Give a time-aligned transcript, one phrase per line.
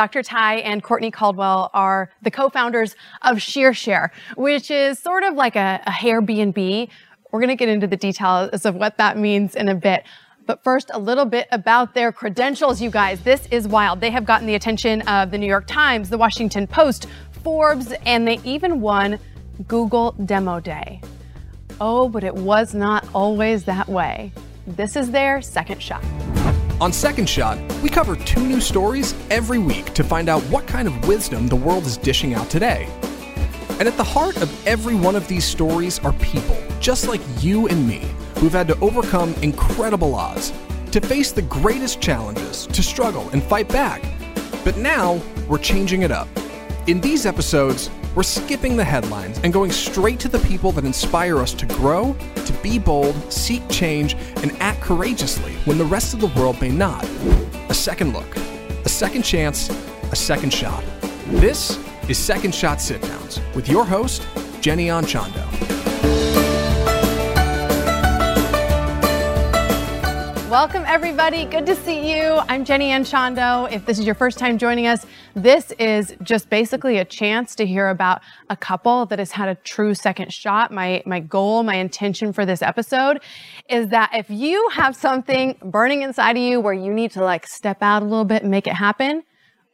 [0.00, 0.22] Dr.
[0.22, 5.78] Ty and Courtney Caldwell are the co-founders of ShearShare, which is sort of like a,
[5.86, 6.22] a hair.
[6.22, 6.88] We're
[7.32, 10.04] going to get into the details of what that means in a bit.
[10.46, 13.20] But first, a little bit about their credentials, you guys.
[13.20, 14.00] This is wild.
[14.00, 17.06] They have gotten the attention of the New York Times, the Washington Post,
[17.44, 19.18] Forbes, and they even won
[19.68, 21.02] Google Demo Day.
[21.78, 24.32] Oh, but it was not always that way.
[24.66, 26.02] This is their second shot.
[26.80, 30.88] On Second Shot, we cover two new stories every week to find out what kind
[30.88, 32.88] of wisdom the world is dishing out today.
[33.78, 37.68] And at the heart of every one of these stories are people, just like you
[37.68, 40.54] and me, who've had to overcome incredible odds,
[40.92, 44.02] to face the greatest challenges, to struggle and fight back.
[44.64, 46.28] But now, we're changing it up.
[46.86, 51.38] In these episodes, we're skipping the headlines and going straight to the people that inspire
[51.38, 56.20] us to grow, to be bold, seek change, and act courageously when the rest of
[56.20, 57.04] the world may not.
[57.68, 59.70] A second look, a second chance,
[60.10, 60.82] a second shot.
[61.26, 61.78] This
[62.08, 64.26] is Second Shot Sit Downs with your host,
[64.60, 65.89] Jenny Anchondo.
[70.50, 71.44] Welcome, everybody.
[71.44, 72.40] Good to see you.
[72.48, 73.70] I'm Jenny Anchondo.
[73.70, 77.64] If this is your first time joining us, this is just basically a chance to
[77.64, 80.72] hear about a couple that has had a true second shot.
[80.72, 83.20] My, my goal, my intention for this episode
[83.68, 87.46] is that if you have something burning inside of you where you need to like
[87.46, 89.22] step out a little bit and make it happen,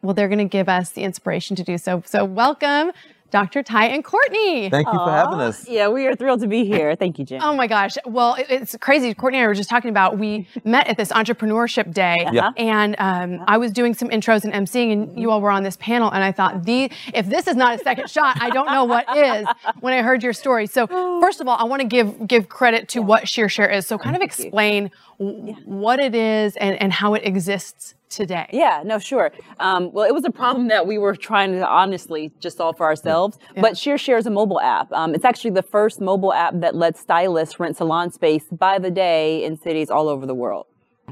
[0.03, 2.03] well, they're going to give us the inspiration to do so.
[2.05, 2.93] So, welcome
[3.37, 3.63] Dr.
[3.63, 4.71] Ty and Courtney.
[4.71, 5.69] Thank you for having us.
[5.69, 6.97] Yeah, we are thrilled to be here.
[6.97, 7.43] Thank you, Jen.
[7.43, 7.97] Oh my gosh.
[8.07, 9.13] Well, it, it's crazy.
[9.13, 12.53] Courtney and I were just talking about we met at this entrepreneurship day, Yeah.
[12.57, 15.77] and um, I was doing some intros and emceeing, and you all were on this
[15.77, 18.85] panel, and I thought, the if this is not a second shot, I don't know
[18.85, 19.47] what is.
[19.81, 20.87] When I heard your story, so
[21.21, 23.87] first of all, I want to give give credit to what ShearShare is.
[23.87, 28.49] So kind of explain w- what it is and, and how it exists today.
[28.53, 29.31] Yeah, no, sure.
[29.61, 32.87] Um, well, it was a problem that we were trying to honestly just solve for
[32.87, 33.39] ourselves.
[33.55, 34.91] But ShearShare is a mobile app.
[34.93, 38.91] Um, it's actually the first mobile app that lets stylists rent salon space by the
[38.91, 40.67] day in cities all over the world.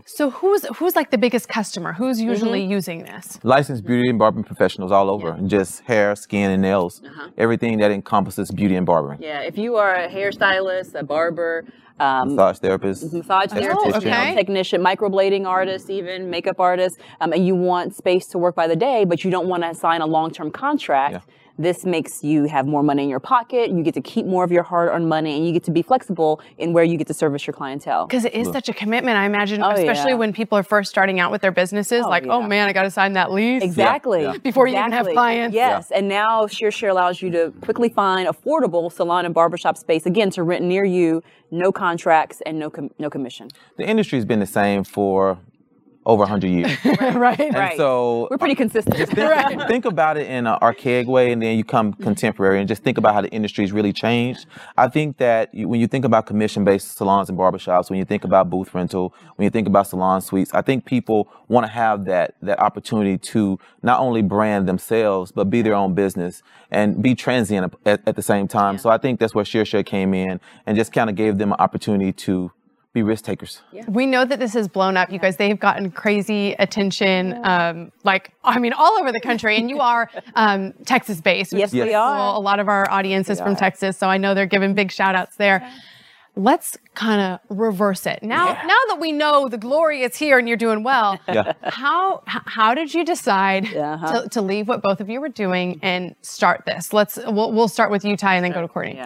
[0.06, 1.92] So who's who's like the biggest customer?
[1.92, 2.70] Who's usually Mm-hmm.
[2.72, 3.38] using this?
[3.42, 7.00] Licensed beauty and barbering professionals all over, just hair, skin, and nails.
[7.38, 9.20] Everything that encompasses beauty and barbering.
[9.22, 11.64] Yeah, if you are a hairstylist, a barber,
[12.00, 13.12] um, Massage therapist.
[13.12, 14.34] massage therapist, okay.
[14.34, 18.76] technician, microblading artist, even makeup artist, um, and you want space to work by the
[18.76, 21.12] day, but you don't want to sign a long-term contract.
[21.12, 21.20] Yeah.
[21.56, 23.70] This makes you have more money in your pocket.
[23.70, 26.40] You get to keep more of your hard-earned money, and you get to be flexible
[26.58, 28.06] in where you get to service your clientele.
[28.06, 30.16] Because it is such a commitment, I imagine, Oh, especially yeah.
[30.16, 32.02] when people are first starting out with their businesses.
[32.04, 33.62] Oh, like, oh man, I got to sign that lease.
[33.62, 34.22] Exactly.
[34.24, 34.36] Yeah.
[34.38, 35.54] Before you even have clients.
[35.54, 40.30] Yes, and now ShearShare allows you to quickly find affordable salon and barbershop space again
[40.30, 41.22] to rent near you,
[41.52, 43.48] no contracts and no com- no commission.
[43.76, 45.38] The industry's been the same for
[46.06, 46.76] over 100 years.
[47.00, 47.40] right.
[47.40, 47.76] And Right.
[47.76, 48.96] so We're pretty uh, consistent.
[48.96, 52.02] think, think about it in an archaic way and then you come mm-hmm.
[52.02, 54.46] contemporary and just think about how the industry's really changed.
[54.76, 58.24] I think that you, when you think about commission-based salons and barbershops, when you think
[58.24, 62.04] about booth rental, when you think about salon suites, I think people want to have
[62.06, 67.14] that that opportunity to not only brand themselves but be their own business and be
[67.14, 68.78] transient at, at the same time.
[68.78, 71.60] So I think that's where ShearShare came in and just kind of gave them an
[71.60, 72.50] opportunity to
[72.94, 73.60] be risk takers.
[73.88, 75.10] We know that this has blown up.
[75.10, 79.56] You guys, they've gotten crazy attention, um, like, I mean, all over the country.
[79.58, 81.52] And you are um, Texas based.
[81.52, 82.16] which Yes, we are.
[82.32, 82.38] cool.
[82.38, 83.98] A lot of our audience is from Texas.
[83.98, 85.68] So I know they're giving big shout outs there.
[86.36, 88.22] Let's kind of reverse it.
[88.22, 91.52] Now, now that we know the glory is here and you're doing well, Yeah.
[91.62, 94.22] how how did you decide Uh-huh.
[94.22, 96.92] to, to leave what both of you were doing and start this?
[96.92, 99.00] Let's we'll, we'll start with you, Ty, and then go to Courtney.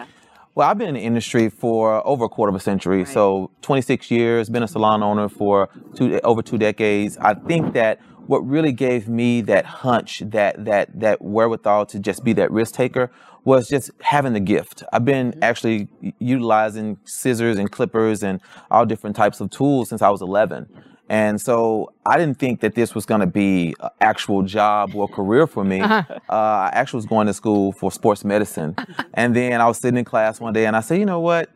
[0.59, 4.11] Well, I've been in the industry for over a quarter of a century, so 26
[4.11, 7.17] years, been a salon owner for two, over two decades.
[7.17, 12.25] I think that what really gave me that hunch, that that that wherewithal to just
[12.25, 13.09] be that risk taker
[13.45, 14.83] was just having the gift.
[14.91, 15.43] I've been mm-hmm.
[15.43, 15.87] actually
[16.19, 20.67] utilizing scissors and clippers and all different types of tools since I was 11.
[21.09, 25.07] And so I didn't think that this was going to be an actual job or
[25.07, 25.81] career for me.
[25.81, 28.75] uh I actually was going to school for sports medicine.
[29.15, 31.49] and then I was sitting in class one day and I said, you know what?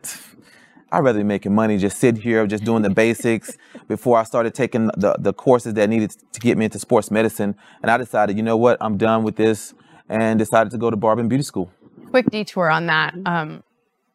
[0.90, 3.56] I'd rather be making money just sitting here, just doing the basics
[3.88, 7.56] before I started taking the, the courses that needed to get me into sports medicine.
[7.82, 8.78] And I decided, you know what?
[8.80, 9.74] I'm done with this
[10.08, 11.70] and decided to go to Barber and Beauty School.
[12.10, 13.14] quick detour on that.
[13.26, 13.62] Um,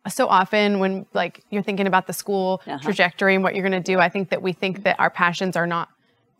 [0.07, 2.78] so often when like you're thinking about the school Uh-huh.
[2.80, 5.56] trajectory and what you're going to do, I think that we think that our passions
[5.56, 5.90] are not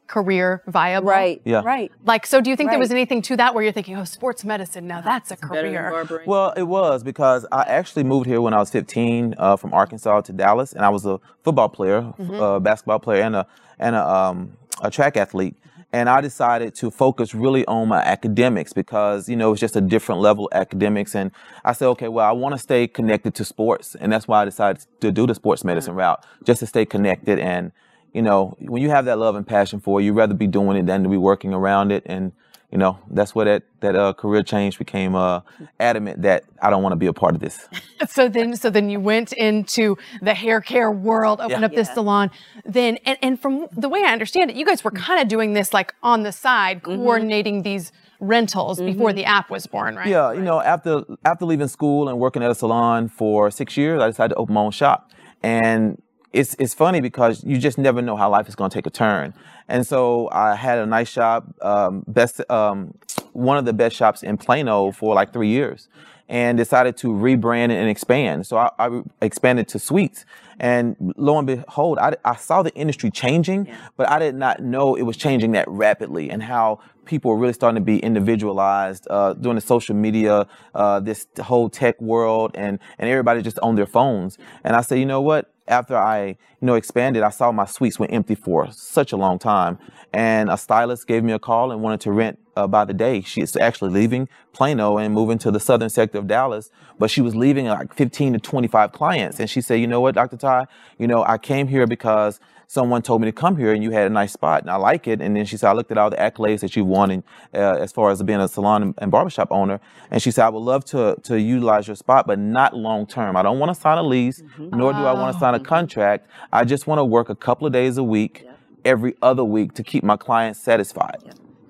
[0.08, 1.08] career viable.
[1.08, 1.40] Right.
[1.46, 1.62] Yeah.
[1.64, 1.92] Right.
[2.04, 4.44] Like, so do you think there was anything to that where you're thinking, oh, sports
[4.44, 6.04] medicine, now that's a career?
[6.26, 10.22] Well, it was because I actually moved here when I was 15 uh, from Arkansas
[10.22, 13.46] to Dallas, and I was a football player, a basketball player, and a
[13.78, 15.56] and a, um, a track athlete.
[15.92, 19.82] And I decided to focus really on my academics because you know it's just a
[19.82, 21.16] different level of academics.
[21.16, 21.32] And
[21.66, 24.46] I said, okay, well, I want to stay connected to sports, and that's why I
[24.46, 25.68] decided to do the sports mm-hmm.
[25.68, 27.40] medicine route, just to stay connected.
[27.40, 27.72] And
[28.14, 30.78] you know, when you have that love and passion for it, you'd rather be doing
[30.78, 32.04] it than to be working around it.
[32.06, 32.32] And
[32.72, 35.42] you know, that's where that that uh, career change became uh,
[35.80, 37.68] adamant that I don't want to be a part of this.
[38.08, 41.66] so then, so then you went into the hair care world, opened Yeah.
[41.66, 42.30] up this salon.
[42.66, 45.54] Then, and, and from the way I understand it, you guys were kind of doing
[45.54, 47.02] this like on the side, Mm-hmm.
[47.02, 50.08] coordinating these rentals before the app was born, right?
[50.08, 54.02] Yeah, you know, after after leaving school and working at a salon for six years,
[54.02, 55.10] I decided to open my own shop.
[55.42, 58.86] And it's it's funny because you just never know how life is going to take
[58.86, 59.34] a turn.
[59.68, 62.94] And so I had a nice shop, um, best um,
[63.34, 65.88] one of the best shops in Plano for like three years,
[66.28, 68.46] and decided to rebrand and expand.
[68.46, 70.26] So I, I expanded to suites.
[70.62, 74.96] And lo and behold, I, I saw the industry changing, but I did not know
[74.96, 79.34] it was changing that rapidly and how people were really starting to be individualized uh,
[79.34, 83.88] during the social media, uh, this whole tech world, and and everybody just on their
[83.88, 84.38] phones.
[84.64, 85.52] And I said, you know what?
[85.70, 89.40] After I you know expanded, I saw my suites went empty for such a long
[89.40, 89.80] time,
[90.14, 93.22] and a stylist gave me a call and wanted to rent uh, by the day.
[93.22, 97.36] She's actually leaving Plano and moving to the southern sector of Dallas, but she was
[97.36, 99.40] leaving like 15 to 25 clients.
[99.40, 100.38] And she said, you know what, Dr.
[100.38, 100.68] Ty,
[100.98, 102.40] you know, I came here because
[102.70, 105.08] someone told me to come here and you had a nice spot and I like
[105.08, 105.22] it.
[105.22, 107.58] And then she said, I looked at all the accolades that you've won in, uh,
[107.58, 109.80] as far as being a salon and, and barbershop owner.
[110.12, 113.36] And she said, I would love to, to utilize your spot, but not long term.
[113.36, 116.28] I don't want to sign a lease, nor do I want to sign a contract.
[116.54, 118.46] I just want to work a couple of days a week,
[118.86, 121.18] every other week to keep my clients satisfied.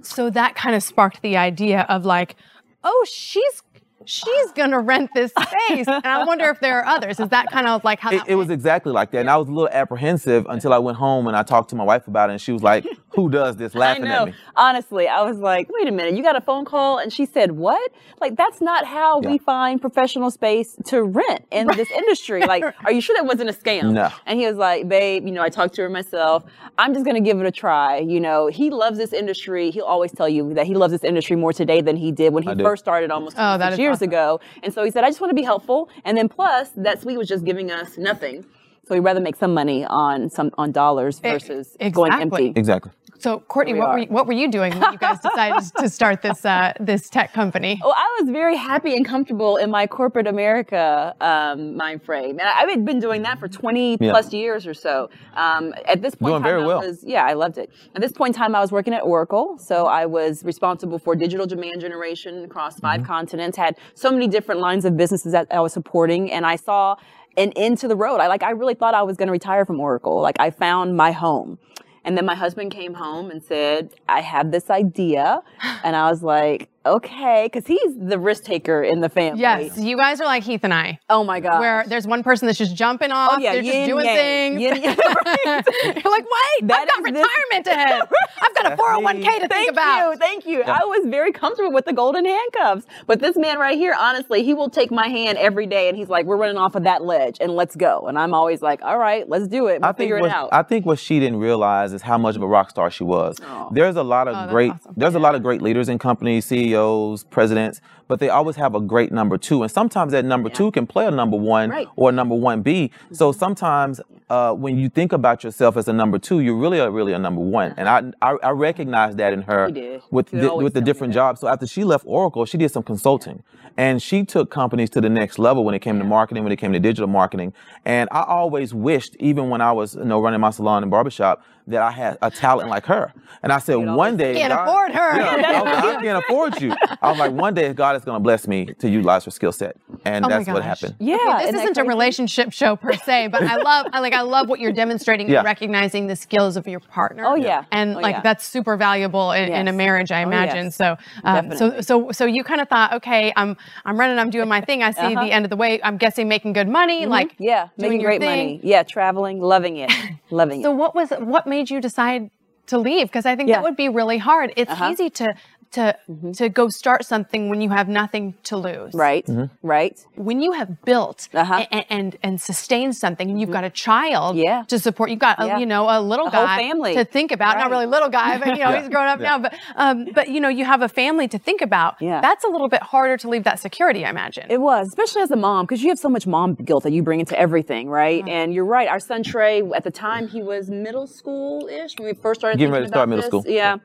[0.01, 2.35] So that kind of sparked the idea of like,
[2.83, 3.63] oh, she's
[4.05, 7.19] she's gonna rent this space, and I wonder if there are others.
[7.19, 9.19] Is that kind of like how It, it was exactly like that.
[9.19, 11.83] And I was a little apprehensive until I went home and I talked to my
[11.83, 12.33] wife about it.
[12.33, 12.85] And she was like,
[13.15, 13.75] Who does this?
[13.75, 14.33] Laughing at me.
[14.55, 16.99] Honestly, I was like, wait a minute, you got a phone call?
[16.99, 17.91] And she said, what?
[18.21, 19.29] Like, that's not how Yeah.
[19.29, 22.41] we find professional space to rent in this industry.
[22.45, 23.93] Like, are you sure that wasn't a scam?
[23.93, 24.09] No.
[24.25, 26.43] And he was like, babe, you know, I talked to her myself.
[26.77, 27.97] I'm just going to give it a try.
[27.97, 29.71] You know, he loves this industry.
[29.71, 32.43] He'll always tell you that he loves this industry more today than he did when
[32.43, 32.63] he I do.
[32.63, 34.09] first started almost Oh, that 26 is years awesome.
[34.09, 34.39] ago.
[34.63, 35.89] And so he said, I just want to be helpful.
[36.05, 38.45] And then plus, that suite was just giving us nothing.
[38.87, 42.53] So we'd rather make some money on some on dollars versus going empty.
[42.55, 42.91] Exactly.
[43.19, 45.89] So, Courtney, we what were, you, what were you doing when you guys decided to
[45.89, 47.77] start this uh, this tech company?
[47.83, 52.43] Well, I was very happy and comfortable in my corporate America um, mind frame, and
[52.47, 54.11] I- I've been doing that for 20 Yeah.
[54.11, 55.09] plus years or so.
[55.35, 56.79] Um, at this point, Doing time, very I well.
[56.79, 57.69] was yeah, I loved it.
[57.93, 61.13] At this point in time, I was working at Oracle, so I was responsible for
[61.13, 63.01] digital demand generation across Mm-hmm.
[63.01, 63.57] 5 continents.
[63.57, 66.95] Had so many different lines of businesses that I was supporting, and I saw
[67.35, 68.19] an end to the road.
[68.19, 70.21] I like I really thought I was going to retire from Oracle.
[70.21, 71.59] Like I found my home.
[72.03, 75.41] And then my husband came home and said, I have this idea.
[75.83, 79.41] And I was like, okay, because he's the risk taker in the family.
[79.41, 81.59] Yes, you guys are like Heath and I, Oh my God.
[81.59, 84.15] where there's one person that's just jumping oh, off, oh, yeah, they're just doing yang.
[84.57, 84.61] things.
[84.61, 85.63] Yin yang, right.
[85.83, 88.01] You're like, wait, That I've got is this- retirement ahead.
[88.41, 90.11] I've got a 401k to think Thank about.
[90.11, 90.63] you, thank you.
[90.63, 92.85] I was very comfortable with the golden handcuffs.
[93.07, 96.09] But this man right here, honestly, he will take my hand every day and he's
[96.09, 98.07] like, we're running off of that ledge and let's go.
[98.07, 99.81] And I'm always like, all right, let's do it.
[99.81, 100.49] We'll I figure what, it out.
[100.51, 103.37] I think what she didn't realize is how much of a rock star she was.
[103.71, 104.93] There's a lot of Oh, great awesome.
[104.95, 108.79] there's a lot of great leaders in companies, CEOs, presidents, but they always have a
[108.81, 109.61] great number two.
[109.63, 111.87] And sometimes that number two can play a number one Right.
[111.95, 112.91] or a number one B.
[113.11, 116.89] So sometimes uh, when you think about yourself as a number two, you're really a
[116.89, 117.73] really a number one.
[117.77, 119.69] And I I, I recognize that in her
[120.11, 121.41] with the, with the different jobs.
[121.41, 123.43] So after she left Oracle, she did some consulting.
[123.77, 126.57] And she took companies to the next level when it came to marketing, when it
[126.57, 127.53] came to digital marketing.
[127.85, 131.41] And I always wished, even when I was, you know, running my salon and barbershop,
[131.69, 133.13] that I had a talent like her.
[133.41, 135.17] And I said, one day, I Can't God- afford her.
[135.17, 136.73] Yeah, I, was I can't afford you.
[137.01, 139.51] I was like, one day God is going to bless me to utilize her skill
[139.51, 140.95] set, and Oh that's what happened.
[140.99, 141.43] yeah.
[141.51, 144.59] this isn't a relationship show per se, but I love, I like, I love what
[144.59, 145.37] you're demonstrating Yeah.
[145.39, 147.23] and recognizing the skills of your partner.
[147.25, 147.63] Oh, yeah.
[147.71, 148.21] and Oh, like yeah.
[148.21, 150.65] that's super valuable in, in a marriage, I Oh, imagine.
[150.65, 150.75] yes.
[150.75, 154.49] So, um, so, so, so you kind of thought, okay, I'm, I'm running, I'm doing
[154.49, 154.83] my thing.
[154.83, 155.23] I see Uh-huh.
[155.23, 155.79] the end of the way.
[155.83, 158.29] I'm guessing making good money, like Yeah, doing making great thing.
[158.29, 158.59] money.
[158.63, 159.91] Yeah, traveling, loving it,
[160.31, 160.63] loving it.
[160.63, 162.29] So what was what made you decide
[162.67, 163.07] to leave?
[163.07, 163.55] Because I think Yeah.
[163.55, 164.53] that would be really hard.
[164.55, 164.91] It's Uh-huh.
[164.91, 165.33] easy to
[165.71, 165.95] to
[166.35, 168.93] to go start something when you have nothing to lose.
[168.93, 169.27] Right,
[169.61, 169.97] right.
[170.15, 171.65] When you have built Uh-huh.
[171.71, 174.63] and, and and sustained something, and you've got a child Yeah.
[174.67, 175.57] to support, you've got Yeah.
[175.57, 176.95] a, you know a little A guy family.
[176.95, 177.57] to think about.
[177.57, 177.71] Not Right.
[177.71, 178.79] really little guy, but you know Yeah.
[178.81, 179.27] he's grown up Yeah.
[179.29, 179.39] now.
[179.39, 182.01] But um, but you know you have a family to think about.
[182.01, 182.19] Yeah.
[182.21, 184.47] That's a little bit harder to leave that security, I imagine.
[184.49, 187.03] It was, especially as a mom, because you have so much mom guilt that you
[187.03, 188.21] bring into everything, right?
[188.23, 188.31] Uh-huh.
[188.31, 188.87] And you're right.
[188.87, 192.57] Our son Trey, at the time, he was middle school ish when we first started
[192.57, 193.43] Getting ready to start about middle this.
[193.43, 193.53] school.
[193.53, 193.77] Yeah.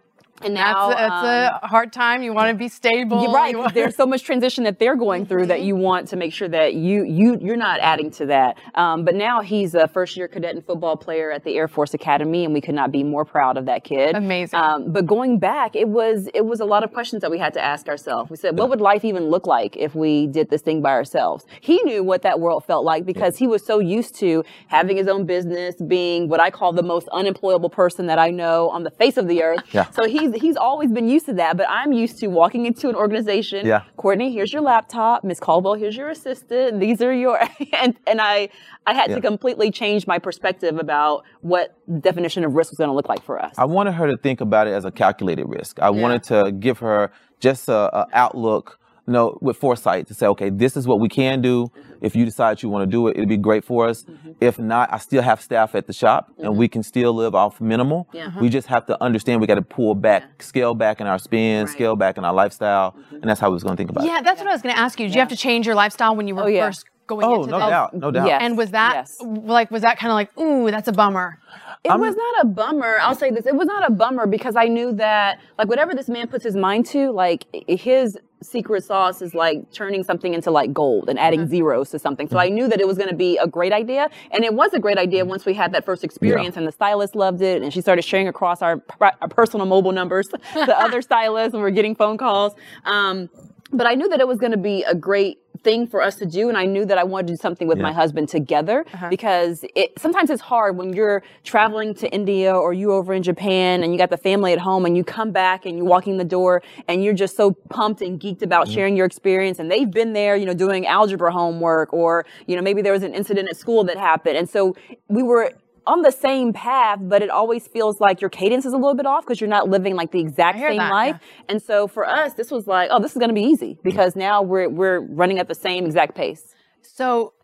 [0.43, 2.23] And now that's, that's a hard time.
[2.23, 3.33] You want to be stable.
[3.33, 3.57] Right.
[3.57, 6.49] Want- There's so much transition that they're going through that you want to make sure
[6.49, 8.57] that you you you're not adding to that.
[8.75, 11.95] Um, but now he's a first year cadet and football player at the Air Force
[11.95, 14.17] Academy, and we could not be more proud of that kid.
[14.17, 14.59] Amazing.
[14.59, 17.55] Um, but going back, it was it was a lot of questions that we had
[17.55, 18.31] to ask ourselves.
[18.31, 21.47] We said, what would life even look like if we did this thing by ourselves?
[21.61, 25.07] He knew what that world felt like because he was so used to having his
[25.09, 28.91] own business, being what I call the most unemployable person that I know on the
[28.91, 29.61] face of the earth.
[29.73, 29.88] Yeah.
[29.91, 32.95] So he's he's always been used to that, but I'm used to walking into an
[32.95, 33.67] organization.
[33.67, 33.83] Yeah.
[33.97, 35.25] Courtney, here's your laptop.
[35.25, 36.81] Miss Caldwell, here's your assistant.
[36.81, 37.41] These are your
[37.73, 38.49] and and I
[38.87, 39.17] I had Yeah.
[39.17, 43.23] to completely change my perspective about what definition of risk was going to look like
[43.23, 43.55] for us.
[43.59, 45.79] I wanted her to think about it as a calculated risk.
[45.81, 47.11] I wanted to give her
[47.41, 51.09] just a, a outlook, you know, with foresight to say, okay, this is what we
[51.09, 51.67] can do.
[51.67, 51.94] Mm-hmm.
[52.05, 54.03] If you decide you want to do it, it'd be great for us.
[54.03, 54.33] Mm-hmm.
[54.41, 56.73] If not, I still have staff at the shop, and we mm-hmm.
[56.73, 58.09] can still live off minimal.
[58.13, 58.39] Yeah.
[58.39, 61.69] We just have to understand we got to pull back, scale back in our spend,
[61.69, 61.73] Right.
[61.75, 63.17] scale back in our lifestyle, mm-hmm.
[63.17, 64.09] and that's how we was going to think about it.
[64.09, 65.07] yeah, that's what I was going to ask you.
[65.07, 66.67] Did you have to change your lifestyle when you were Oh, yeah.
[66.67, 67.69] first going Oh, into no this?
[67.69, 68.27] doubt, no doubt.
[68.27, 68.43] Yes.
[68.43, 69.19] And was that Yes.
[69.23, 71.39] like was that kind of like ooh that's a bummer?
[71.85, 72.97] It was not a bummer.
[73.03, 73.45] I'll say this.
[73.45, 76.57] It was not a bummer because I knew that, like, whatever this man puts his
[76.57, 81.41] mind to, like, his secret sauce is like turning something into like gold and adding
[81.41, 81.51] mm-hmm.
[81.51, 82.29] zeros to something.
[82.29, 82.55] So I mm-hmm.
[82.55, 84.09] knew that it was going to be a great idea.
[84.31, 85.31] And it was a great idea mm-hmm.
[85.31, 87.63] once we had that first experience and the stylist loved it.
[87.63, 91.71] And she started sharing across our, our personal mobile numbers to other stylists and we're
[91.71, 92.55] getting phone calls.
[92.85, 93.31] Um,
[93.73, 96.27] but I knew that it was going to be a great thing for us to
[96.27, 99.09] do and I knew that I wanted to do something with my husband together uh-huh.
[99.09, 103.83] because it sometimes it's hard when you're traveling to India or you over in Japan
[103.83, 106.25] and you got the family at home and you come back and you're walking the
[106.25, 110.13] door and you're just so pumped and geeked about sharing your experience and they've been
[110.13, 113.57] there you know doing algebra homework or you know maybe there was an incident at
[113.57, 114.37] school that happened.
[114.37, 114.75] And so
[115.09, 115.53] we were
[115.87, 119.07] on the same path, but it always feels like your cadence is a little bit
[119.07, 121.21] off because you're not living like the exact same that, life.
[121.49, 124.17] And so for us, this was like, oh, this is going to be easy because
[124.17, 126.55] now we're we're running at the same exact pace.
[126.83, 127.35] So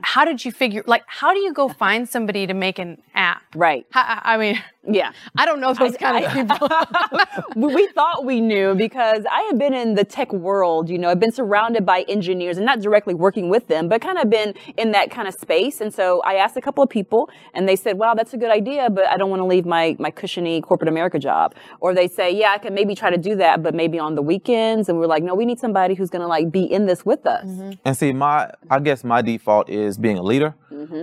[0.00, 3.42] how did you figure like how do you go find somebody to make an app?
[3.54, 3.84] Right.
[3.92, 5.12] I, I mean, Yeah.
[5.36, 6.68] I don't know if those kind of people.
[7.56, 11.10] we we thought we knew because I had been in the tech world, you know,
[11.10, 14.54] I've been surrounded by engineers and not directly working with them, but kind of been
[14.76, 15.80] in that kind of space.
[15.80, 18.50] And so I asked a couple of people and they said, wow, that's a good
[18.50, 21.54] idea, but I don't want to leave my, my cushiony corporate America job.
[21.80, 24.22] Or they say, yeah, I can maybe try to do that, but maybe on the
[24.22, 24.88] weekends.
[24.88, 27.26] And we're like, no, we need somebody who's going to like be in this with
[27.26, 27.46] us.
[27.84, 30.54] And see, my I guess my default is being a leader.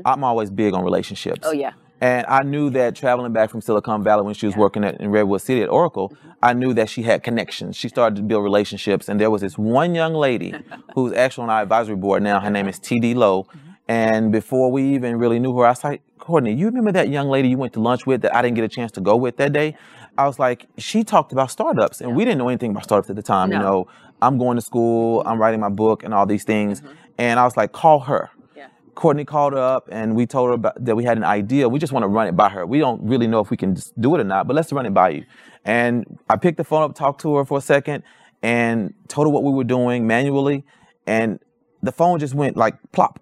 [0.06, 1.40] I'm always big on relationships.
[1.42, 1.50] Mm-hmm.
[1.50, 1.74] Oh, yeah.
[2.02, 5.12] And I knew that traveling back from Silicon Valley when she was working at, in
[5.12, 6.46] Redwood City at Oracle, Mm-hmm.
[6.46, 7.76] I knew that she had connections.
[7.76, 9.10] She started to build relationships.
[9.10, 10.54] And there was this one young lady
[10.96, 12.40] who's actually on our advisory board now.
[12.40, 13.44] Her name is TD Lowe.
[13.44, 13.60] Mm-hmm.
[13.88, 17.30] And before we even really knew her, I was like, Courtney, you remember that young
[17.30, 19.38] lady you went to lunch with that I didn't get a chance to go with
[19.38, 19.78] that day?
[20.18, 23.16] I was like, she talked about startups, and we didn't know anything about startups at
[23.16, 23.52] the time.
[23.52, 23.88] You know,
[24.22, 26.82] I'm going to school, I'm writing my book, and all these things.
[27.18, 28.32] And I was like, call her.
[28.96, 31.68] Courtney called her up and we told her about, that we had an idea.
[31.70, 32.66] We just want to run it by her.
[32.66, 34.94] We don't really know if we can do it or not, but let's run it
[34.94, 35.26] by you.
[35.66, 38.04] And I picked the phone up, talked to her for a second,
[38.42, 40.64] and told her what we were doing manually.
[41.06, 41.40] And
[41.84, 43.20] the phone just went like plop.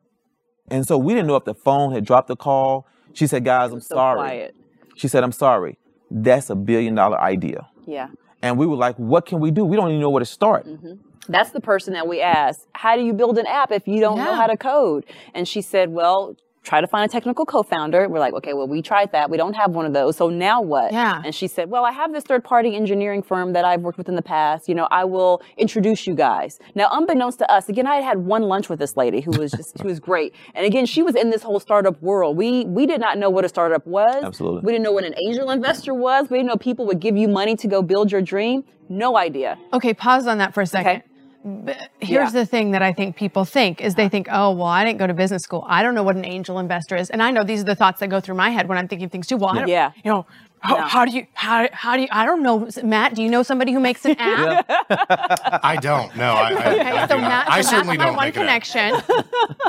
[0.70, 2.88] And so we didn't know if the phone had dropped the call.
[3.14, 4.20] She said, Guys, I'm So sorry.
[4.20, 4.56] quiet.
[4.96, 5.78] She said, I'm sorry.
[6.10, 7.68] That's a billion dollar idea.
[7.86, 8.08] Yeah.
[8.42, 9.66] And we were like, What can we do?
[9.66, 10.66] We don't even know where to start.
[10.66, 10.94] Mm-hmm.
[11.28, 14.18] That's the person that we asked, how do you build an app if you don't
[14.18, 15.06] know how to code?
[15.34, 18.08] And she said, well, try to find a technical co-founder.
[18.08, 19.30] We're like, okay, well, we tried that.
[19.30, 20.16] We don't have one of those.
[20.16, 20.94] So now what?
[20.94, 21.22] Yeah.
[21.26, 24.08] And she said, well, I have this third party engineering firm that I've worked with
[24.08, 24.70] in the past.
[24.70, 26.60] You know, I will introduce you guys.
[26.74, 29.52] Now, unbeknownst to us, again, I had had one lunch with this lady who was
[29.52, 30.34] just, who was great.
[30.56, 32.38] And again, she was in this whole startup world.
[32.38, 34.24] We, we did not know what a startup was.
[34.24, 34.62] Absolutely.
[34.62, 36.30] We didn't know what an angel investor was.
[36.30, 38.64] We didn't know people would give you money to go build your dream.
[38.88, 39.58] No idea.
[39.74, 40.98] Okay, pause on that for a second.
[40.98, 41.04] Okay.
[41.44, 42.40] B- Here's Yeah.
[42.42, 45.08] the thing that I think people think is they think, oh, well, I didn't go
[45.08, 45.66] to business school.
[45.68, 47.10] I don't know what an angel investor is.
[47.10, 49.10] And I know these are the thoughts that go through my head when I'm thinking
[49.10, 49.36] things too.
[49.38, 49.92] Well, I Yeah.
[50.04, 50.26] you know,
[50.62, 50.82] how, No.
[50.84, 53.74] how do you, how, how do you, I don't know, Matt, do you know somebody
[53.74, 54.66] who makes an app?
[55.64, 56.16] I don't.
[56.16, 57.30] No, I, I, Okay, I, so do not.
[57.30, 59.02] Matt, I so certainly Matt's my don't one make connection,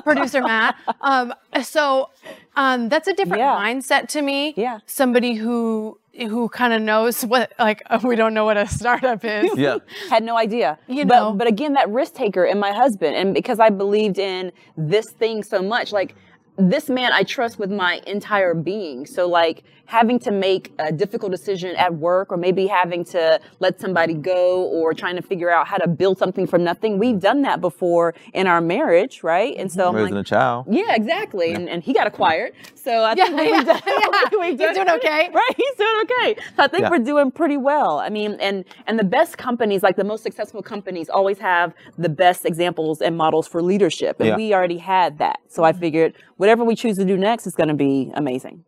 [0.04, 0.76] producer Matt.
[1.00, 2.11] Um, so
[2.54, 3.57] um, that's a different Yeah.
[3.57, 4.54] mindset to me.
[4.57, 4.78] Yeah.
[4.87, 9.50] Somebody who who kind of knows what like we don't know what a startup is.
[9.56, 9.78] Yeah.
[10.11, 10.78] had no idea.
[10.87, 11.33] You but, know.
[11.33, 15.42] But again, that risk taker and my husband, and because I believed in this thing
[15.42, 16.14] so much, like
[16.56, 19.06] this man I trust with my entire being.
[19.06, 23.80] So like having to make a difficult decision at work or maybe having to let
[23.80, 26.98] somebody go or trying to figure out how to build something from nothing.
[26.98, 29.54] We've done that before in our marriage, right?
[29.58, 30.66] And so I'm Raising like, a child.
[30.70, 31.52] yeah, exactly.
[31.52, 32.52] And, and he got acquired.
[32.74, 34.28] So I think Yeah, we've yeah, done, yeah.
[34.40, 35.30] we've He's done- doing okay.
[35.34, 36.36] Right, he's doing okay.
[36.56, 36.90] So I think Yeah.
[36.90, 37.98] we're doing pretty well.
[37.98, 42.08] I mean, and and the best companies, like the most successful companies, always have the
[42.08, 44.16] best examples and models for leadership.
[44.20, 44.36] And Yeah.
[44.36, 45.40] we already had that.
[45.48, 48.64] So I figured whatever we choose to do next is going to be amazing.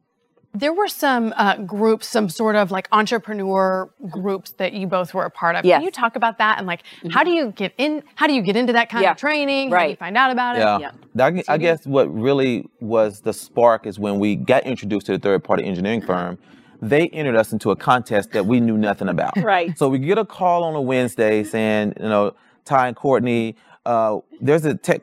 [0.58, 5.24] There were some uh, groups, some sort of like entrepreneur groups that you both were
[5.26, 5.66] a part of.
[5.66, 5.74] Yes.
[5.74, 5.80] Mm-hmm.
[5.80, 8.02] Can you talk about that and like how do you get in?
[8.14, 9.10] How do you get into that kind Yeah.
[9.10, 9.70] of training?
[9.70, 10.60] How do you find out about it?
[10.60, 10.90] Yeah.
[11.14, 11.24] Yeah.
[11.48, 15.18] I, I guess what really was the spark is when we got introduced to the
[15.18, 16.38] third party engineering firm.
[16.80, 19.36] They entered us into a contest that we knew nothing about.
[19.42, 19.76] Right.
[19.78, 22.34] So we get a call on a Wednesday saying, you know,
[22.64, 25.02] Ty and Courtney, uh, there's a tech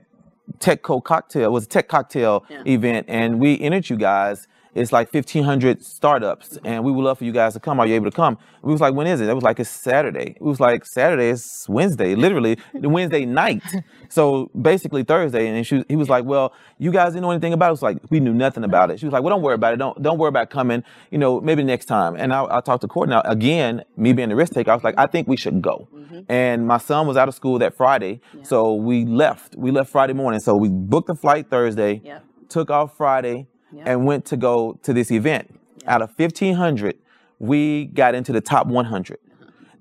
[0.59, 1.45] tech co cocktail.
[1.45, 2.63] It was a tech cocktail Yeah.
[2.65, 4.47] event, and we entered you guys.
[4.75, 7.79] It's like 1,500 startups, and we would love for you guys to come.
[7.79, 8.37] Are you able to come?
[8.63, 9.29] We was like, when is it?
[9.29, 10.31] It was like, it's Saturday.
[10.35, 13.61] It was like, Saturday is Wednesday, literally the Wednesday night.
[14.09, 17.67] So basically Thursday, and she, he was like, well, you guys didn't know anything about
[17.67, 17.69] it.
[17.69, 18.99] It was like, we knew nothing about it.
[18.99, 19.77] She was like, well, don't worry about it.
[19.77, 20.83] Don't don't worry about coming.
[21.11, 22.15] You know, maybe next time.
[22.15, 23.13] And I, I talked to Courtney.
[23.15, 25.87] Now, again, me being the risk taker, I was like, I think we should go.
[25.93, 26.19] Mm-hmm.
[26.31, 29.55] And my son was out of school that Friday, so we left.
[29.55, 30.39] We left Friday morning.
[30.39, 32.19] So we booked the flight Thursday, Yeah.
[32.49, 33.47] took off Friday,
[33.85, 35.59] and went to go to this event.
[35.85, 36.97] Out of 1,500,
[37.39, 39.19] we got into the top 100.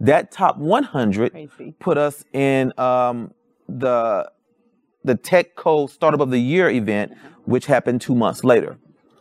[0.00, 1.74] That top 100 Crazy.
[1.78, 3.32] put us in um,
[3.68, 4.30] the
[5.04, 7.12] the TechCo Startup of the Year event,
[7.44, 8.78] which happened two months later.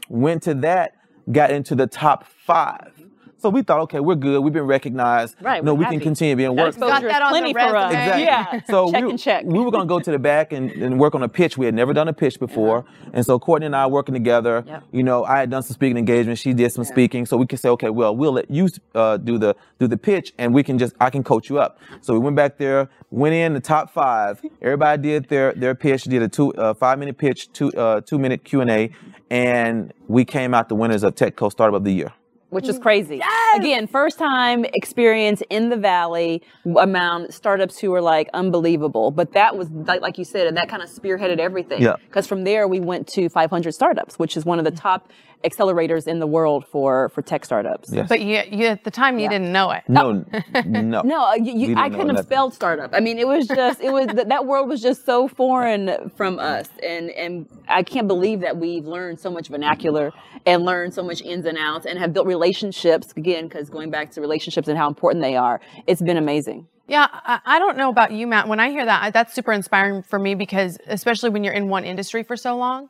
[0.09, 0.93] Went to that,
[1.31, 2.93] got into the top five.
[3.41, 4.39] So we thought, okay, we're good.
[4.41, 5.35] We've been recognized.
[5.41, 6.77] Right, No, we're we can continue being That worked.
[6.77, 7.91] exposure that is on the plenty for us.
[7.93, 8.01] resume.
[8.03, 8.23] Exactly.
[8.23, 8.61] Yeah.
[8.69, 9.43] So check we, and check.
[9.45, 11.57] we were going to go to the back and, and work on a pitch.
[11.57, 12.85] We had never done a pitch before.
[13.13, 14.83] And so Courtney and I working together, Yep.
[14.91, 16.39] you know, I had done some speaking engagements.
[16.41, 17.25] She did some speaking.
[17.25, 20.33] So we could say, okay, well, we'll let you uh, do the do the pitch
[20.37, 21.79] and we can just, I can coach you up.
[22.01, 24.39] So we went back there, went in the top five.
[24.61, 28.19] Everybody did their, their pitch, did a two, uh, five minute pitch, two, uh, two
[28.19, 28.91] minute Q&A.
[29.31, 32.11] And we came out the winners of Tech Co Startup of the Year.
[32.51, 32.81] Which is mm.
[32.81, 33.17] crazy.
[33.17, 33.59] Yes!
[33.59, 36.43] Again, first time experience in the valley
[36.77, 39.09] amount startups who were like unbelievable.
[39.09, 41.81] But that was like, like you said, and that kind of spearheaded everything.
[41.81, 41.95] Yeah.
[42.05, 44.79] Because from there we went to 500 startups, which is one of the mm.
[44.79, 45.09] top
[45.43, 47.91] accelerators in the world for for tech startups.
[47.91, 48.07] Yes.
[48.09, 49.83] But you, you at the time you didn't know it.
[49.87, 50.25] No,
[50.65, 51.01] no.
[51.11, 52.91] No, uh, you, you, I couldn't have spelled startup.
[52.93, 56.39] I mean, it was just, it was that that world was just so foreign from
[56.39, 60.11] us, and and I can't believe that we've learned so much vernacular
[60.45, 63.47] and learned so much ins and outs, and have built relationships again.
[63.47, 66.67] Because going back to relationships and how important they are, it's been amazing.
[66.87, 68.47] Yeah, I, I don't know about you, Matt.
[68.47, 71.85] When I hear that, that's super inspiring for me because, especially when you're in one
[71.85, 72.89] industry for so long.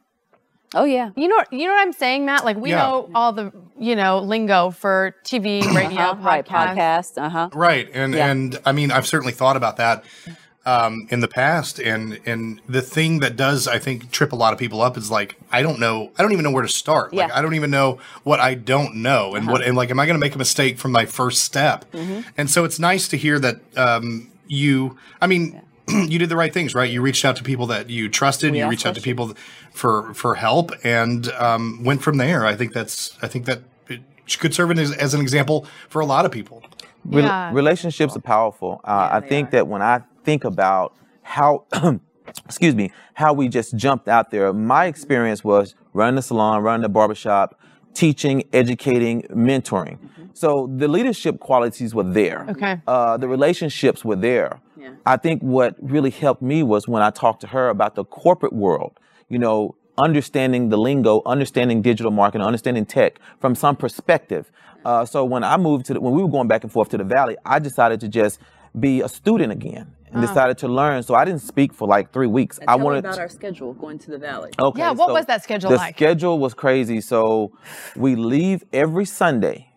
[0.74, 2.46] Oh yeah, You know, you know what I'm saying, Matt.
[2.46, 2.78] Like we Yeah.
[2.78, 6.76] know all the, you know, lingo for TV, radio, Uh-huh, right, podcast.
[7.16, 7.22] podcast.
[7.22, 7.50] Uh huh.
[7.54, 8.28] Right, and Yeah.
[8.32, 10.04] and I mean, I've certainly thought about that
[10.66, 14.54] um, in the past, and and the thing that does I think trip a lot
[14.54, 17.12] of people up is like I don't know, I don't even know where to start.
[17.14, 17.26] Like Yeah.
[17.26, 17.40] Uh-huh.
[17.40, 20.16] I don't even know what I don't know, and what and like, am I going
[20.16, 21.84] to make a mistake from my first step?
[21.92, 22.22] Mm-hmm.
[22.38, 25.62] And so it's nice to hear that um, you, I mean.
[26.12, 26.90] You did the right things, right?
[26.90, 28.56] You reached out to people that you trusted.
[28.56, 29.34] you asked reached out to people
[29.72, 32.46] for for help, and um, went from there.
[32.46, 33.18] I think that's.
[33.22, 34.02] I think that it
[34.40, 36.64] could serve as, as an example for a lot of people.
[37.06, 37.52] Rel- Yeah.
[37.54, 38.80] relationships are powerful.
[38.84, 41.66] Uh, I think that when I think about how,
[42.46, 46.84] excuse me, how we just jumped out there, my experience was running the salon, running
[46.84, 47.60] the barbershop,
[47.94, 49.98] teaching, educating, mentoring.
[50.34, 52.46] So the leadership qualities were there.
[52.50, 52.82] Okay.
[52.88, 54.60] Uh, the relationships were there.
[54.78, 54.92] Yeah.
[55.06, 58.54] I think what really helped me was when I talked to her about the corporate
[58.54, 64.52] world, you know, understanding the lingo, understanding digital marketing, understanding tech from some perspective.
[64.84, 66.98] Uh, so when I moved to the, when we were going back and forth to
[66.98, 68.40] the valley, I decided to just
[68.80, 71.04] be a student again and decided to learn.
[71.04, 72.60] So I didn't speak for like three weeks.
[72.68, 74.52] I wanted about to- our schedule going to the valley.
[74.60, 74.80] Okay.
[74.80, 75.96] Yeah, what so was that schedule the like?
[75.98, 77.00] The schedule was crazy.
[77.02, 77.52] So
[77.96, 79.68] we leave every Sunday,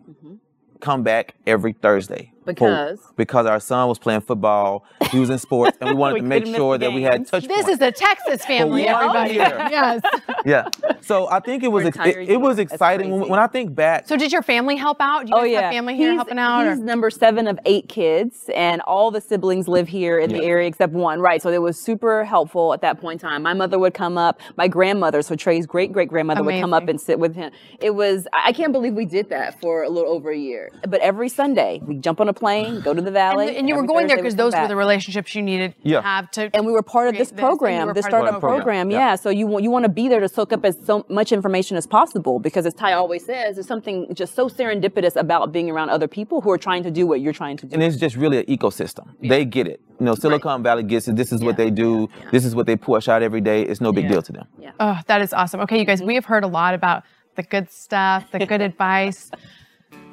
[0.85, 2.31] come back every Thursday.
[2.45, 2.99] For- Because?
[3.15, 6.25] because our son was playing football, he was in sports, and we wanted We to
[6.27, 7.31] make sure that we had games.
[7.31, 7.69] touch This points.
[7.69, 9.33] is the Texas family, one everybody.
[9.35, 10.01] yes.
[10.45, 10.67] yeah.
[11.01, 14.07] So I think it was ex- it, it was exciting when, when I think back.
[14.07, 15.25] So did your family help out?
[15.25, 16.65] Do you Oh guys yeah, have family here he's, helping out?
[16.67, 20.43] He's or- number seven of eight kids, and all the siblings live here in the
[20.43, 21.19] area except one.
[21.19, 23.41] Right, so it was super helpful at that point in time.
[23.43, 26.87] My mother would come up, my grandmother, so Trey's great great grandmother would come up
[26.87, 27.51] and sit with him.
[27.79, 30.71] It was I I can't believe we did that for a little over a year.
[30.87, 33.47] But every Sunday we jump on a plane, go to the valley.
[33.49, 35.41] And, and you were going there Thursday we because come those were the relationships you
[35.41, 35.97] needed Yeah.
[35.97, 36.49] to have to.
[36.55, 38.25] and we were part of this this, and you program, were this part of the
[38.27, 38.61] startup program.
[38.61, 38.91] program.
[38.91, 38.97] Yeah.
[38.99, 39.15] Yeah.
[39.15, 41.77] So you want you want to be there to soak up as so much information
[41.77, 45.89] as possible because, as Ty always says, there's something just so serendipitous about being around
[45.89, 47.73] other people who are trying to do what you're trying to do.
[47.73, 49.05] and it's just really an ecosystem.
[49.21, 49.79] They get it.
[49.99, 51.15] You know, Silicon Valley gets it.
[51.15, 52.09] This is what they do.
[52.31, 53.61] This is what they push out every day.
[53.63, 54.47] It's no big deal to them.
[54.59, 54.71] Yeah.
[54.79, 55.61] Oh, that is awesome.
[55.61, 57.03] Okay, you guys, we have heard a lot about
[57.35, 59.31] the good stuff, the good advice.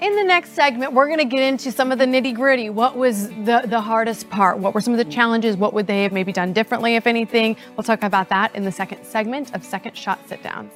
[0.02, 2.70] In the next segment, we're going to get into some of the nitty gritty.
[2.70, 4.58] What was the, the hardest part?
[4.58, 5.56] What were some of the challenges?
[5.56, 7.56] What would they have maybe done differently, if anything?
[7.76, 10.72] We'll talk about that in the second segment of Second Shot Sit Downs.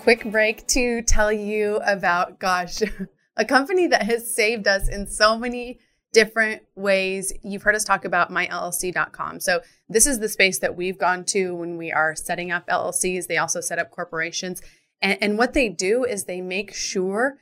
[0.00, 2.80] quick break to tell you about, gosh,
[3.36, 5.78] a company that has saved us in so many
[6.12, 7.32] different ways.
[7.42, 9.40] You've heard us talk about myllc.com.
[9.40, 13.26] So, this is the space that we've gone to when we are setting up LLCs.
[13.26, 14.62] They also set up corporations.
[15.02, 17.38] And, and what they do is they make sure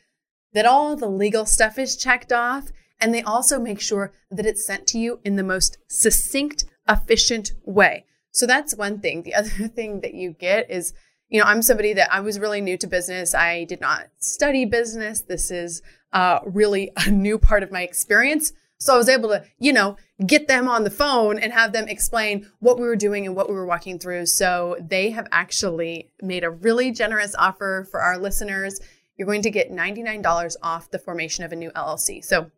[0.52, 2.70] that all the legal stuff is checked off.
[3.00, 7.52] And they also make sure that it's sent to you in the most succinct, efficient
[7.64, 8.06] way.
[8.32, 9.22] So that's one thing.
[9.22, 10.92] The other thing that you get is,
[11.28, 13.34] you know, I'm somebody that I was really new to business.
[13.34, 15.20] I did not study business.
[15.20, 18.52] This is uh, really a new part of my experience.
[18.78, 21.88] So I was able to, you know, get them on the phone and have them
[21.88, 24.26] explain what we were doing and what we were walking through.
[24.26, 28.80] So they have actually made a really generous offer for our listeners.
[29.16, 32.24] You're going to get $99 off the formation of a new LLC.
[32.24, 32.52] So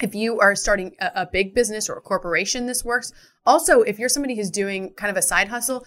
[0.00, 3.12] if you are starting a, a big business or a corporation, this works.
[3.46, 5.86] Also, if you're somebody who's doing kind of a side hustle,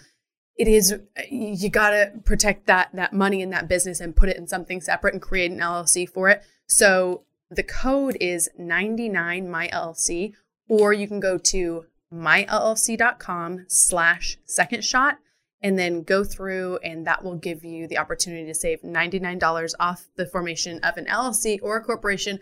[0.58, 0.96] it is
[1.30, 4.82] you got to protect that that money in that business and put it in something
[4.82, 6.44] separate and create an LLC for it.
[6.68, 10.34] So the code is 99myllc
[10.68, 15.18] or you can go to myllc.com slash second shot
[15.62, 20.08] and then go through and that will give you the opportunity to save $99 off
[20.16, 22.40] the formation of an LLC or a corporation.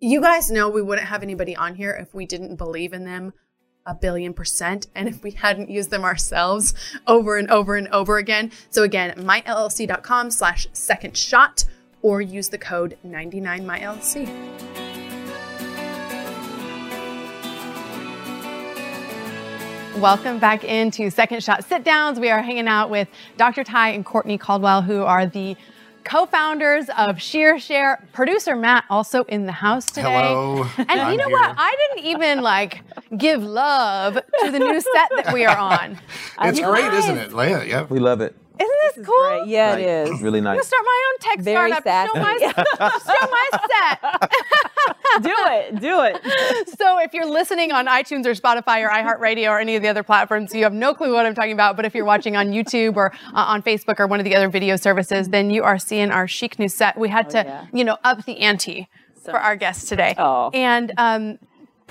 [0.00, 3.32] You guys know we wouldn't have anybody on here if we didn't believe in them
[3.86, 6.74] a billion percent and if we hadn't used them ourselves
[7.06, 8.50] over and over and over again.
[8.70, 11.64] So again, myllc.com slash second shot
[12.02, 14.28] or use the code 99myllc.
[19.98, 22.18] Welcome back into Second Shot Sit Downs.
[22.18, 23.62] We are hanging out with Dr.
[23.62, 25.56] Ty and Courtney Caldwell, who are the
[26.04, 28.10] co-founders of ShearShare.
[28.12, 30.02] Producer Matt also in the house today.
[30.02, 30.66] Hello.
[30.76, 31.36] And I'm you know here.
[31.36, 31.54] what?
[31.56, 32.82] I didn't even like
[33.16, 35.98] give love to the new set that we are on.
[36.40, 37.30] It's great, guys, isn't it?
[37.30, 37.86] Yeah, yeah.
[37.88, 38.34] We love it.
[38.62, 39.28] Isn't this cool?
[39.28, 39.48] Great.
[39.48, 39.80] Yeah, Nice.
[39.80, 40.22] it is.
[40.22, 40.50] Really nice.
[40.50, 42.14] I'm gonna start my own tech Very startup.
[42.14, 42.38] Show my,
[43.06, 45.22] show my set.
[45.22, 45.80] do it.
[45.80, 46.78] Do it.
[46.78, 50.02] so if you're listening on iTunes or Spotify or iHeartRadio or any of the other
[50.02, 51.76] platforms, you have no clue what I'm talking about.
[51.76, 54.48] But if you're watching on YouTube or uh, on Facebook or one of the other
[54.48, 56.98] video services, then you are seeing our chic new set.
[56.98, 57.66] We had to, yeah.
[57.72, 58.88] you know, up the ante
[59.24, 60.14] for our guests today.
[60.18, 60.50] Oh.
[60.52, 61.38] And um,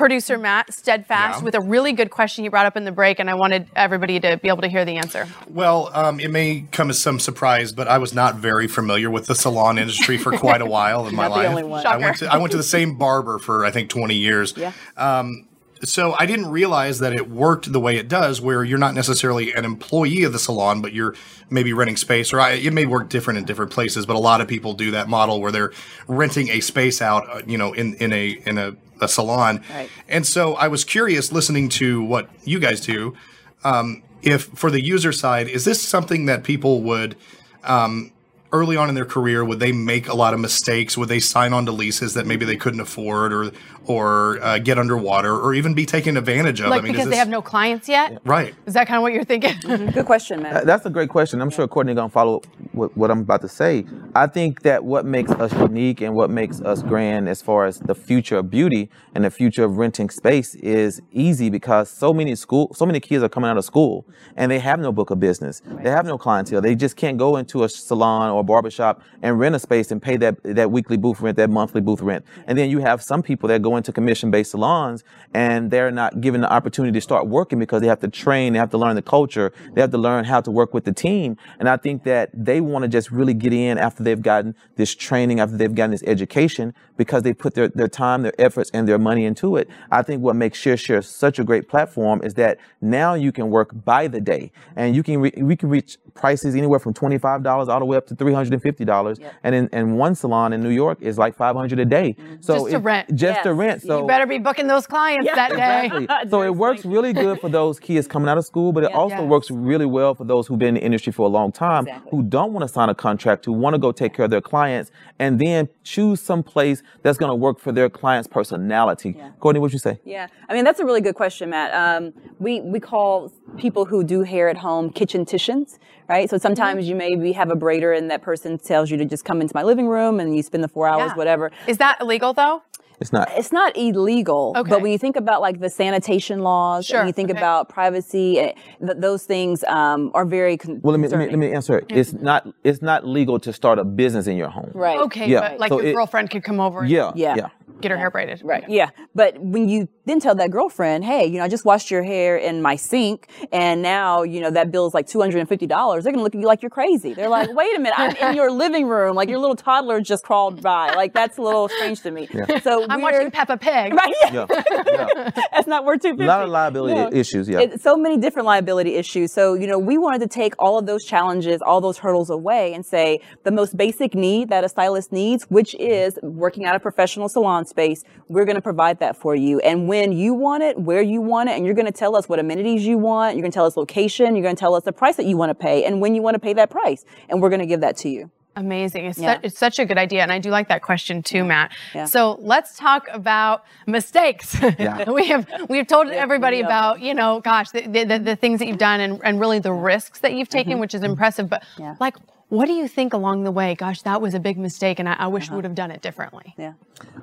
[0.01, 1.45] producer Matt, steadfast, Yeah.
[1.45, 4.19] with a really good question you brought up in the break, and I wanted everybody
[4.19, 5.27] to be able to hear the answer.
[5.47, 9.27] Well, um, it may come as some surprise, but I was not very familiar with
[9.27, 11.49] the salon industry for quite a while in my Not the life.
[11.49, 11.85] only one.
[11.85, 14.55] I went to I went to the same barber for I think 20 years.
[14.57, 14.71] Yeah.
[14.97, 15.47] Um,
[15.83, 19.51] so I didn't realize that it worked the way it does, where you're not necessarily
[19.53, 21.15] an employee of the salon, but you're
[21.49, 24.05] maybe renting space, or I, it may work different in different places.
[24.05, 25.71] But a lot of people do that model where they're
[26.07, 29.63] renting a space out, uh, you know, in in a in a, a salon.
[29.73, 29.89] Right.
[30.07, 33.15] And so I was curious, listening to what you guys do,
[33.63, 37.15] um, if for the user side, is this something that people would
[37.63, 38.11] um,
[38.53, 40.97] early on in their career would they make a lot of mistakes?
[40.97, 43.51] Would they sign on to leases that maybe they couldn't afford, or
[43.87, 46.69] or uh, get underwater, or even be taken advantage of?
[46.69, 48.21] Like I mean, is because they have no clients yet.
[48.25, 48.53] right.
[48.65, 49.55] Is that kind of what you're thinking?
[49.91, 50.65] Good question, Uh, man.
[50.65, 51.41] That's a great question.
[51.41, 52.41] I'm sure Courtney gonna follow
[52.73, 53.85] what, what I'm about to say.
[54.15, 57.79] I think that what makes us unique and what makes us grand as far as
[57.79, 62.35] the future of beauty and the future of renting space is easy because so many
[62.35, 65.19] school, so many kids are coming out of school and they have no book of
[65.19, 65.61] business.
[65.83, 66.61] They have no clientele.
[66.61, 70.01] They just can't go into a salon or a barbershop and rent a space and
[70.01, 72.25] pay that that weekly booth rent, that monthly booth rent.
[72.47, 76.41] And then you have some people that go into commission-based salons and they're not given
[76.41, 79.01] the opportunity to start working because they have to train, they have to learn the
[79.01, 81.37] culture, they have to learn how to work with the team.
[81.59, 84.93] And I think that they want to just really get in after they've gotten this
[84.93, 88.87] training, after they've gotten this education, because they put their, their time, their efforts, and
[88.87, 89.67] their money into it.
[89.91, 93.69] I think what makes ShearShare such a great platform is that now you can work
[93.85, 97.79] by the day and you can re- we can reach prices anywhere from $25 all
[97.79, 100.53] the way up to $300 three hundred and fifty dollars, and in and one salon
[100.53, 102.13] in New York is like five hundred a day.
[102.13, 102.35] Mm-hmm.
[102.41, 103.15] So Just to rent.
[103.15, 103.81] just to rent.
[103.81, 105.85] So you better be booking those clients that day.
[105.85, 106.07] Exactly.
[106.29, 109.15] So it works really good for those kids coming out of school, but it also
[109.21, 109.29] Yes.
[109.35, 112.09] works really well for those who've been in the industry for a long time Exactly.
[112.11, 114.41] who don't want to sign a contract, who want to go take care of their
[114.53, 119.15] clients and then choose some place that's going to work for their client's personality.
[119.39, 119.99] Courtney, what would you say?
[120.05, 121.73] Yeah, I mean that's a really good question, Matt.
[121.73, 125.77] Um, we we call people who do hair at home kitchen ticians,
[126.07, 126.29] right?
[126.29, 129.41] So sometimes you maybe have a braider and that person tells you to just come
[129.41, 131.15] into my living room and you spend the four hours, Yeah.
[131.17, 131.51] whatever.
[131.67, 132.63] Is that illegal though?
[133.01, 133.29] It's not.
[133.35, 134.69] It's not illegal, Okay.
[134.69, 137.39] but when you think about like the sanitation laws Sure, and you think okay.
[137.39, 141.25] about privacy, eh, th- those things um, are very con- Well, let me, let me
[141.29, 141.79] let me answer.
[141.79, 141.85] it.
[141.89, 144.69] It's not it's not legal to start a business in your home.
[144.75, 144.99] Right.
[144.99, 147.11] Okay, Yeah, but like so your it- girlfriend could come over Yeah.
[147.15, 147.35] Yeah.
[147.35, 147.49] Yeah.
[147.79, 148.41] Get her hair braided.
[148.43, 148.63] Right.
[148.67, 148.89] Yeah.
[149.15, 152.37] But when you then tell that girlfriend, hey, you know, I just washed your hair
[152.37, 156.33] in my sink and now, you know, that bill's like $250, they're going to look
[156.33, 157.13] at you like you're crazy.
[157.13, 159.15] They're like, wait a minute, I'm in your living room.
[159.15, 160.93] Like your little toddler just crawled by.
[160.95, 162.27] Like that's a little strange to me.
[162.61, 163.93] So I'm watching Peppa Pig.
[164.01, 164.13] Right.
[164.31, 164.45] Yeah.
[164.49, 164.67] Yeah.
[164.87, 165.29] yeah.
[165.51, 167.09] That's not worth 250 A lot of liability No.
[167.11, 167.47] issues.
[167.47, 167.59] Yeah.
[167.59, 169.31] It, so many different liability issues.
[169.33, 172.73] So, you know, we wanted to take all of those challenges, all those hurdles away
[172.73, 175.91] and say the most basic need that a stylist needs, which mm-hmm.
[175.91, 179.59] is working at a professional salon space, we're going to provide that for you.
[179.59, 182.27] And when you want it, where you want it, and you're going to tell us
[182.29, 184.83] what amenities you want, you're going to tell us location, you're going to tell us
[184.83, 187.05] the price that you want to pay and when you want to pay that price.
[187.29, 188.31] And we're going to give that to you.
[188.55, 189.05] Amazing.
[189.05, 189.35] It's, Yeah.
[189.35, 190.23] su- it's such a good idea.
[190.23, 191.71] And I do like that question too, Matt.
[191.95, 192.05] Yeah.
[192.05, 194.57] So let's talk about mistakes.
[194.61, 195.09] Yeah.
[195.09, 198.59] we have, we've told everybody plenty about, you know, gosh, the, the, the, the things
[198.59, 200.81] that you've done and, and really the risks that you've taken, mm-hmm.
[200.81, 201.11] which is mm-hmm.
[201.11, 201.49] impressive.
[201.49, 201.95] But Yeah.
[201.99, 202.17] like,
[202.51, 203.75] what do you think along the way?
[203.75, 205.55] Gosh, that was a big mistake and I, I wish we uh-huh.
[205.55, 206.53] would have done it differently.
[206.57, 206.73] Yeah.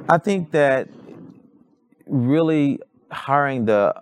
[0.09, 0.89] I think that
[2.07, 3.95] really hiring the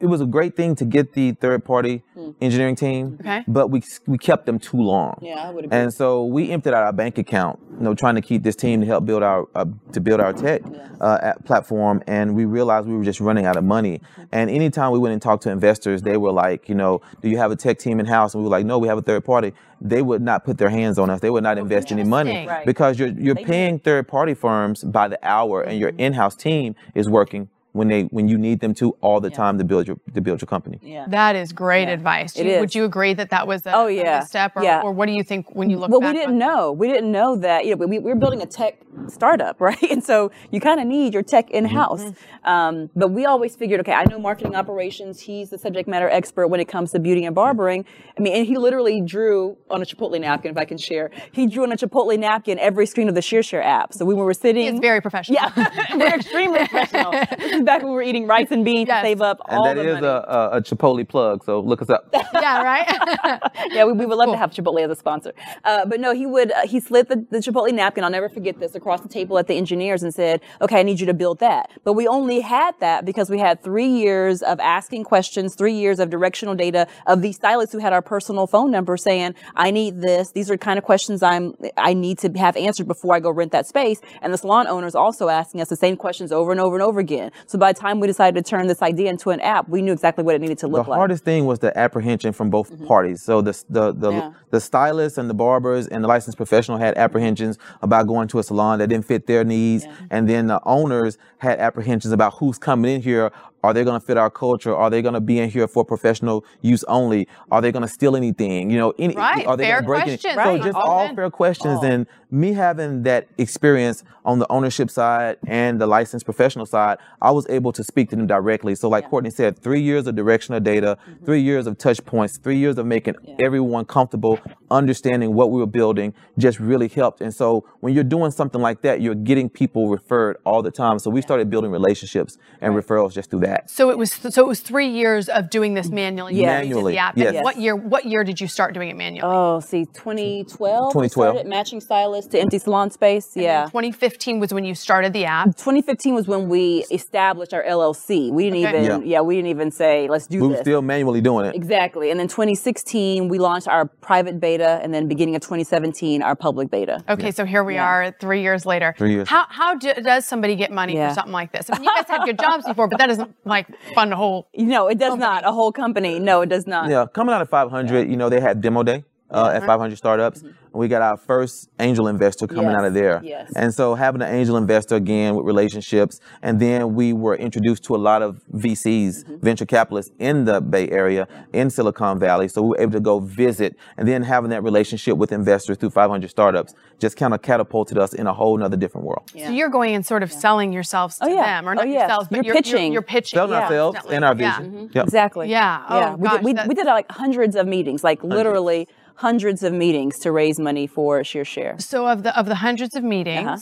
[0.00, 2.02] it was a great thing to get the third party
[2.40, 3.44] engineering team, Okay.
[3.46, 5.18] but we we kept them too long.
[5.22, 5.78] Yeah, would agree.
[5.78, 8.80] And so we emptied out our bank account, you know, trying to keep this team
[8.80, 10.62] to help build our uh, to build our tech
[11.00, 14.00] uh, app platform, and we realized we were just running out of money.
[14.32, 17.38] And anytime we went and talked to investors, they were like, you know, do you
[17.38, 18.34] have a tech team in house?
[18.34, 19.52] And we were like, no, we have a third party.
[19.80, 21.20] They would not put their hands on us.
[21.20, 22.64] They would not invest any money Right.
[22.64, 27.08] because you're you're paying third party firms by the hour, and your in-house team is
[27.08, 30.20] working when they when you need them to all the time to build your to
[30.20, 30.78] build your company.
[30.80, 31.06] Yeah.
[31.08, 32.36] That is great advice.
[32.36, 34.20] It You- Would you agree that that was a, Oh, a yeah.
[34.20, 34.52] step?
[34.56, 34.80] Or, Yeah.
[34.84, 36.72] or what do you think when you look well, back we didn't on- know.
[36.72, 37.64] We didn't know that.
[37.66, 39.82] You know, we, we were building a tech startup, right?
[39.90, 42.02] And so you kind of need your tech in house.
[42.04, 42.48] Mm-hmm.
[42.48, 45.18] Um, but we always figured, okay, I know marketing operations.
[45.20, 47.84] He's the subject matter expert when it comes to beauty and barbering.
[48.16, 51.10] I mean, and he literally drew on a Chipotle napkin, if I can share.
[51.32, 53.92] He drew on a Chipotle napkin every screen of the ShearShare app.
[53.94, 55.34] So when we were sitting, It's very professional.
[55.40, 57.12] yeah, we're extremely professional.
[57.64, 59.02] This is back when we were eating rice and beans Yes.
[59.02, 60.06] to save up And all that the is money.
[60.06, 62.08] a, a, a Chipotle plug, so look us up.
[62.34, 63.40] yeah, right?
[63.72, 65.32] yeah, we, we would love to have Chipotle as a sponsor.
[65.64, 68.58] Uh, but no, he would, uh, he slid the, the Chipotle napkin, I'll never forget
[68.60, 71.38] this, across the table at the engineers and said, okay, I need you to build
[71.40, 71.70] that.
[71.84, 75.98] But we only had that because we had three years of asking questions, three years
[76.00, 80.02] of directional data of these stylists who had our personal phone number saying, I need
[80.02, 80.32] this.
[80.32, 83.52] These are kind of questions I'm, I need to have answered before I go rent
[83.52, 84.00] that space.
[84.22, 87.00] And the salon owners also asking us the same questions over and over and over
[87.00, 87.30] again.
[87.46, 89.92] So by the time we decided to turn this idea into an app, we knew
[89.92, 90.96] exactly what it needed to look like.
[90.96, 92.86] The hardest thing was the apprehension from both mm-hmm.
[92.86, 93.22] parties.
[93.22, 94.32] So the the the, Yeah.
[94.50, 98.42] the stylists and the barbers and the licensed professional had apprehensions about going to a
[98.42, 102.96] salon that didn't fit their needs, and then the owners had apprehensions about who's coming
[102.96, 103.30] in here.
[103.64, 104.74] Are they going to fit our culture?
[104.76, 107.26] Are they going to be in here for professional use only?
[107.50, 108.68] Are they going to steal anything?
[108.70, 110.34] You know, any, Right, are they fair gonna break questions.
[110.34, 110.62] So Right.
[110.62, 111.84] just All all fair questions, All.
[111.86, 117.30] and me having that experience on the ownership side and the licensed professional side, I
[117.30, 118.74] was able to speak to them directly.
[118.74, 121.24] So, like Courtney said, three years of directional data, Mm-hmm.
[121.24, 124.38] three years of touch points, three years of making everyone comfortable,
[124.74, 127.20] understanding what we were building, just really helped.
[127.20, 130.98] And so, when you're doing something like that, you're getting people referred all the time.
[130.98, 133.70] So, we started building relationships and referrals just through that.
[133.70, 136.34] So it was so it was three years of doing this manually.
[136.34, 136.60] Yeah.
[136.62, 137.16] You Manually, The app.
[137.16, 137.42] yes.
[137.44, 137.74] What year?
[137.76, 139.28] What year did you start doing it manually?
[139.32, 140.92] Oh, see, 2012.
[140.92, 141.34] 2012.
[141.34, 143.32] Started matching stylist to empty salon space.
[143.36, 143.64] Yeah.
[143.66, 145.46] 2015 was when you started the app.
[145.56, 148.30] 2015 was when we established our LLC.
[148.32, 148.84] We didn't Okay.
[148.84, 149.06] even, Yeah.
[149.14, 149.20] yeah.
[149.20, 151.54] we didn't even say, let's do We were still manually doing it.
[151.54, 152.10] exactly.
[152.10, 156.70] And then 2016, we launched our private beta, and then beginning of 2017, our public
[156.70, 157.02] beta.
[157.08, 158.94] Okay, so here we are, three years later.
[158.98, 159.28] Three years.
[159.28, 161.08] How how do, does somebody get money Yeah.
[161.08, 161.68] for something like this?
[161.70, 164.48] I mean, you guys had good jobs before, but that doesn't like fund a whole.
[164.56, 165.44] No, it does not.
[165.46, 166.18] A whole company.
[166.18, 166.90] No, it does not.
[166.90, 169.04] Yeah, coming out of 500, you know, they had demo day.
[169.34, 170.42] Uh, at 500 Startups.
[170.42, 173.20] And we got our first angel investor coming Yes, out of there.
[173.22, 173.52] yes.
[173.54, 177.94] And so having an angel investor again with relationships, and then we were introduced to
[177.94, 179.36] a lot of VCs, Mm-hmm.
[179.38, 182.48] venture capitalists in the Bay Area, in Silicon Valley.
[182.48, 185.90] So we were able to go visit, and then having that relationship with investors through
[185.90, 189.30] 500 Startups just kind of catapulted us in a whole nother different world.
[189.30, 191.42] So you're going and sort of selling yourselves to Oh, yeah.
[191.60, 192.00] them, or Oh, not yeah.
[192.00, 192.92] yourselves, but You're you're, pitching.
[192.92, 193.36] You're, pitching.
[193.36, 194.16] Selling yeah, ourselves definitely.
[194.16, 194.58] and our Yeah.
[194.58, 194.90] vision.
[194.92, 195.04] Yep.
[195.04, 195.48] Exactly.
[195.50, 195.84] Yeah.
[195.88, 196.14] Oh, yeah.
[196.16, 198.90] we, did, we, that- we did like hundreds of meetings, like literally hundreds
[199.22, 201.80] of meetings to raise money for ShearShare.
[201.80, 203.58] So of the of the hundreds of meetings, Uh-huh.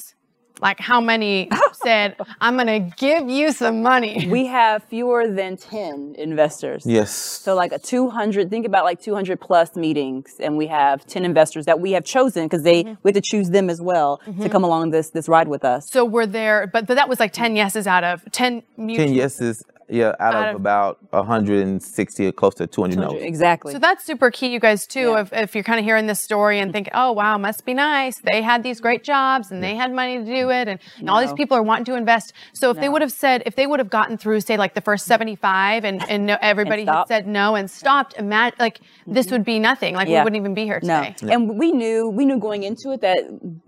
[0.60, 1.48] like how many
[1.84, 4.26] said, "I'm going to give you some money"?
[4.30, 6.84] We have fewer than 10 investors.
[6.86, 7.10] Yes.
[7.44, 11.64] So like a 200, think about like 200 plus meetings, and we have 10 investors
[11.66, 12.94] that we have chosen because they Mm-hmm.
[13.02, 15.90] we have to choose them as well to come along this this ride with us.
[15.90, 18.62] So we're there, but, but that was like ten yeses out of ten.
[18.76, 19.06] Mutual.
[19.06, 23.22] 10 yeses, yeah, out, Out of, of- about 160 or close to 200 no's.
[23.22, 23.72] Exactly.
[23.72, 25.10] So that's super key, you guys, too.
[25.10, 25.20] Yeah.
[25.20, 28.18] If, if you're kind of hearing this story and thinking, oh, wow, must be nice.
[28.20, 30.62] They had these great jobs and they had money to do mm.
[30.62, 30.68] it.
[30.68, 32.32] And, and all these people are wanting to invest.
[32.52, 34.80] So if they would have said, if they would have gotten through, say, like the
[34.80, 39.34] first 75 and, and no, everybody had said no and stopped, imagine, like this mm-hmm.
[39.34, 39.94] would be nothing.
[39.94, 41.32] Like we wouldn't even be here No, today.
[41.32, 43.18] and we knew we knew going into it that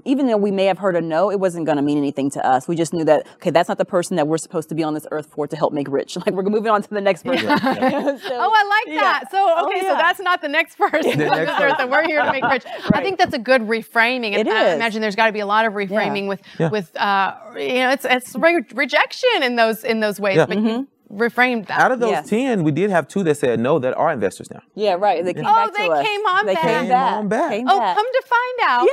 [0.04, 2.46] even though we may have heard a no, it wasn't going to mean anything to
[2.46, 2.68] us.
[2.68, 4.94] We just knew that okay, that's not the person that we're supposed to be on
[4.94, 6.13] this earth for to help make rich.
[6.26, 7.46] Like we're moving on to the next person.
[7.58, 9.00] So- Oh, I like Yeah.
[9.00, 9.30] that.
[9.30, 11.10] So, Oh, okay, so that's not the next person.
[11.10, 12.64] The next this earth that we're here to make rich.
[12.92, 14.32] I think that's a good reframing.
[14.38, 14.74] And It I is.
[14.76, 16.70] imagine there's got to be a lot of reframing with, Yeah.
[16.70, 20.36] with, uh, you know, it's it's re- rejection in those in those ways.
[20.36, 20.46] Yeah.
[20.46, 21.80] But you reframed that.
[21.80, 22.28] Out of those Yes.
[22.28, 24.60] 10, we did have two that said no that are investors now.
[24.74, 25.24] Yeah, right.
[25.24, 26.06] They came Oh, back to they us.
[26.06, 26.62] came on they back.
[26.62, 27.12] Came Came back.
[27.14, 27.50] on back.
[27.50, 27.96] Came oh, back.
[27.96, 28.88] come to find out.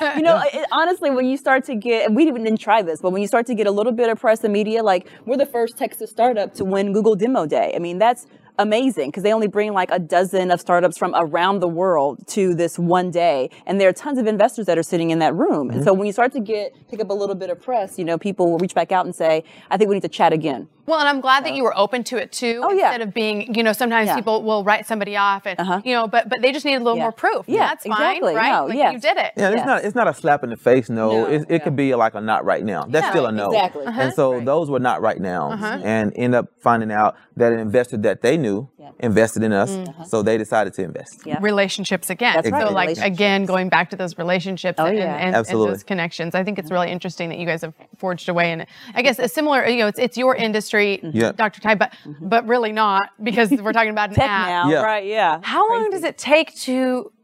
[0.00, 0.16] Yeah.
[0.16, 3.00] you know, it, honestly, when you start to get, and we didn't, didn't try this,
[3.00, 5.36] but when you start to get a little bit of press and media, like we're
[5.36, 7.72] the first Texas startup to win Google Demo Day.
[7.74, 8.26] I mean, that's
[8.58, 12.54] amazing because they only bring like a dozen of startups from around the world to
[12.54, 15.68] this one day, and there are tons of investors that are sitting in that room.
[15.70, 15.84] And mm-hmm.
[15.84, 18.18] so when you start to get pick up a little bit of press, you know,
[18.18, 20.98] people will reach back out and say, "I think we need to chat again." Well,
[20.98, 22.60] and I'm glad that you were open to it too.
[22.62, 22.88] Oh, yeah.
[22.88, 24.16] Instead of being, you know, sometimes Yeah.
[24.16, 25.80] people will write somebody off, and Uh-huh.
[25.84, 27.04] you know, but but they just needed a little Yeah.
[27.04, 27.44] more proof.
[27.46, 28.34] Yeah, that's exactly.
[28.34, 28.52] fine, right?
[28.52, 28.92] No, like yes.
[28.92, 29.32] you did it.
[29.36, 29.54] Yeah, Yes.
[29.58, 30.90] it's not it's not a slap in the face.
[30.90, 32.84] No, No, it, it could be like a not right now.
[32.88, 33.50] That's Yeah, still a no.
[33.52, 33.86] exactly.
[33.86, 34.00] Uh-huh.
[34.00, 34.44] And so Right.
[34.44, 35.78] those were not right now, uh-huh.
[35.84, 38.90] and end up finding out that an investor that they knew Yeah.
[39.10, 40.04] invested in us, mm-hmm.
[40.04, 41.16] so they decided to invest.
[41.24, 41.38] Yeah.
[41.40, 42.34] relationships again.
[42.36, 45.14] That's right, So like again, going back to those relationships Oh, and, yeah.
[45.14, 45.70] and, and Absolutely.
[45.72, 46.34] those connections.
[46.34, 48.46] I think it's really interesting that you guys have forged away.
[48.52, 51.16] And I guess a similar, you know, it's it's your industry, mm-hmm.
[51.16, 51.32] Yeah.
[51.32, 51.60] Dr.
[51.64, 52.28] Ty, but mm-hmm.
[52.28, 54.48] but really not because we're talking about an Tech app.
[54.48, 54.82] now, Yeah.
[54.82, 55.06] right?
[55.06, 55.40] Yeah.
[55.42, 56.76] How long does it take to,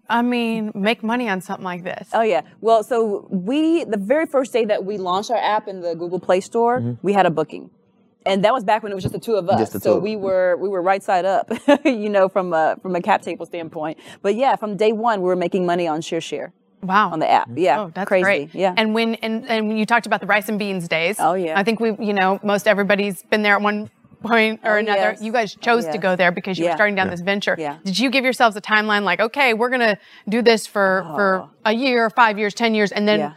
[0.08, 2.08] I mean, make money on something like this?
[2.12, 2.42] Oh yeah.
[2.60, 6.20] Well, so we the very first day that we launched our app in the Google
[6.20, 7.70] Play Store, we had a booking.
[8.28, 9.58] And that was back when it was just the two of us.
[9.58, 11.50] Just the two so of we were we were right side up,
[11.84, 13.98] you know, from a from a cap table standpoint.
[14.22, 17.10] But yeah, from day one we were making money on ShearShare Wow.
[17.10, 17.48] on the app.
[17.56, 17.80] Yeah.
[17.80, 18.22] Oh, that's crazy.
[18.22, 18.54] great.
[18.54, 18.74] Yeah.
[18.76, 21.16] And when and, and when you talked about the rice and beans days.
[21.18, 21.58] Oh, yeah.
[21.58, 23.90] I think we, you know, most everybody's been there at one
[24.22, 25.10] point or Oh, another.
[25.12, 25.22] yes.
[25.22, 26.02] You guys chose oh, to Yes.
[26.02, 27.56] go there because you were starting down this venture.
[27.58, 27.78] Yeah.
[27.84, 31.50] Did you give yourselves a timeline like, okay, we're gonna do this for for oh.
[31.64, 33.24] a year, five years, ten years, and then Oh.
[33.24, 33.32] yeah.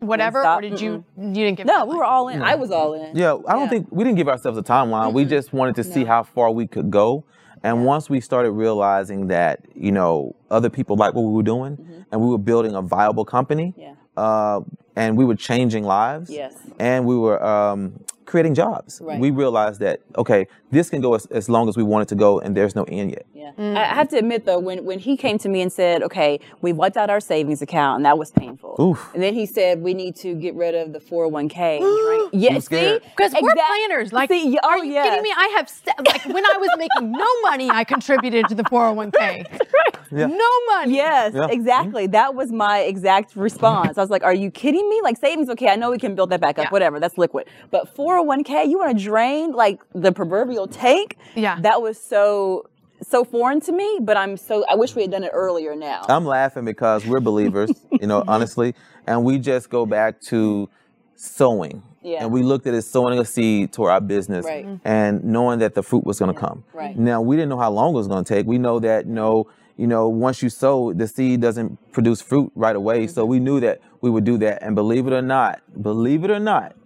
[0.00, 0.44] Whatever?
[0.46, 1.66] Or did you you didn't give?
[1.66, 2.42] No, we were all in.
[2.42, 3.16] I was all in.
[3.16, 3.68] Yeah, I don't Yeah.
[3.68, 5.12] think we didn't give ourselves a timeline.
[5.12, 7.24] We just wanted to see how far we could go.
[7.62, 12.04] And once we started realizing that, you know, other people liked what we were doing
[12.12, 13.94] and we were building a viable company, Yeah.
[14.16, 14.60] uh,
[14.94, 16.54] and we were changing lives, Yes.
[16.78, 19.18] and we were um, creating jobs, Right.
[19.18, 22.14] we realized that, okay, this can go as, as long as we want it to
[22.14, 23.24] go, and there's no end yet.
[23.58, 23.78] Yeah.
[23.80, 26.40] I I have to admit though, when, when he came to me and said, okay,
[26.60, 28.76] we wiped out our savings account and that was painful.
[28.80, 29.10] Oof.
[29.14, 31.80] And then he said, we need to get rid of the 401k.
[31.80, 32.60] and drain- yeah, see?
[32.60, 33.02] scared.
[33.16, 34.12] Because we're planners.
[34.12, 35.06] Like, See, yeah, oh, are oh, you yes.
[35.08, 35.32] kidding me?
[35.36, 39.60] I have se- like when I was making no money, I contributed to the 401k.
[40.12, 40.26] Yeah.
[40.26, 40.94] No money.
[40.94, 41.48] Yes, Yeah.
[41.50, 42.04] exactly.
[42.04, 42.12] Mm-hmm.
[42.12, 43.98] That was my exact response.
[43.98, 45.00] I was like, "Are you kidding me?
[45.02, 46.70] Like savings, okay, I know we can build that back up, Yeah.
[46.70, 47.48] whatever, that's liquid.
[47.72, 51.16] But 401k, you want to drain like the proverbial tank?
[51.34, 51.58] Yeah.
[51.60, 52.68] That was so
[53.02, 56.04] so foreign to me, but I'm so I wish we had done it earlier now.
[56.08, 58.74] I'm laughing because we're believers, you know, honestly,
[59.06, 60.68] and we just go back to
[61.14, 61.82] sowing.
[62.02, 62.22] Yeah.
[62.22, 64.64] And we looked at it sowing a seed to our business Right.
[64.84, 66.62] And knowing that the fruit was going to come.
[66.72, 66.96] right.
[66.96, 68.46] Now, we didn't know how long it was going to take.
[68.46, 72.52] We know that, you know, you know, once you sow, the seed doesn't produce fruit
[72.54, 73.08] right away.
[73.08, 73.30] So Mm-hmm.
[73.30, 74.62] we knew that we would do that.
[74.62, 76.76] And believe it or not, believe it or not,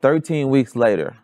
[0.00, 1.16] 13 weeks later,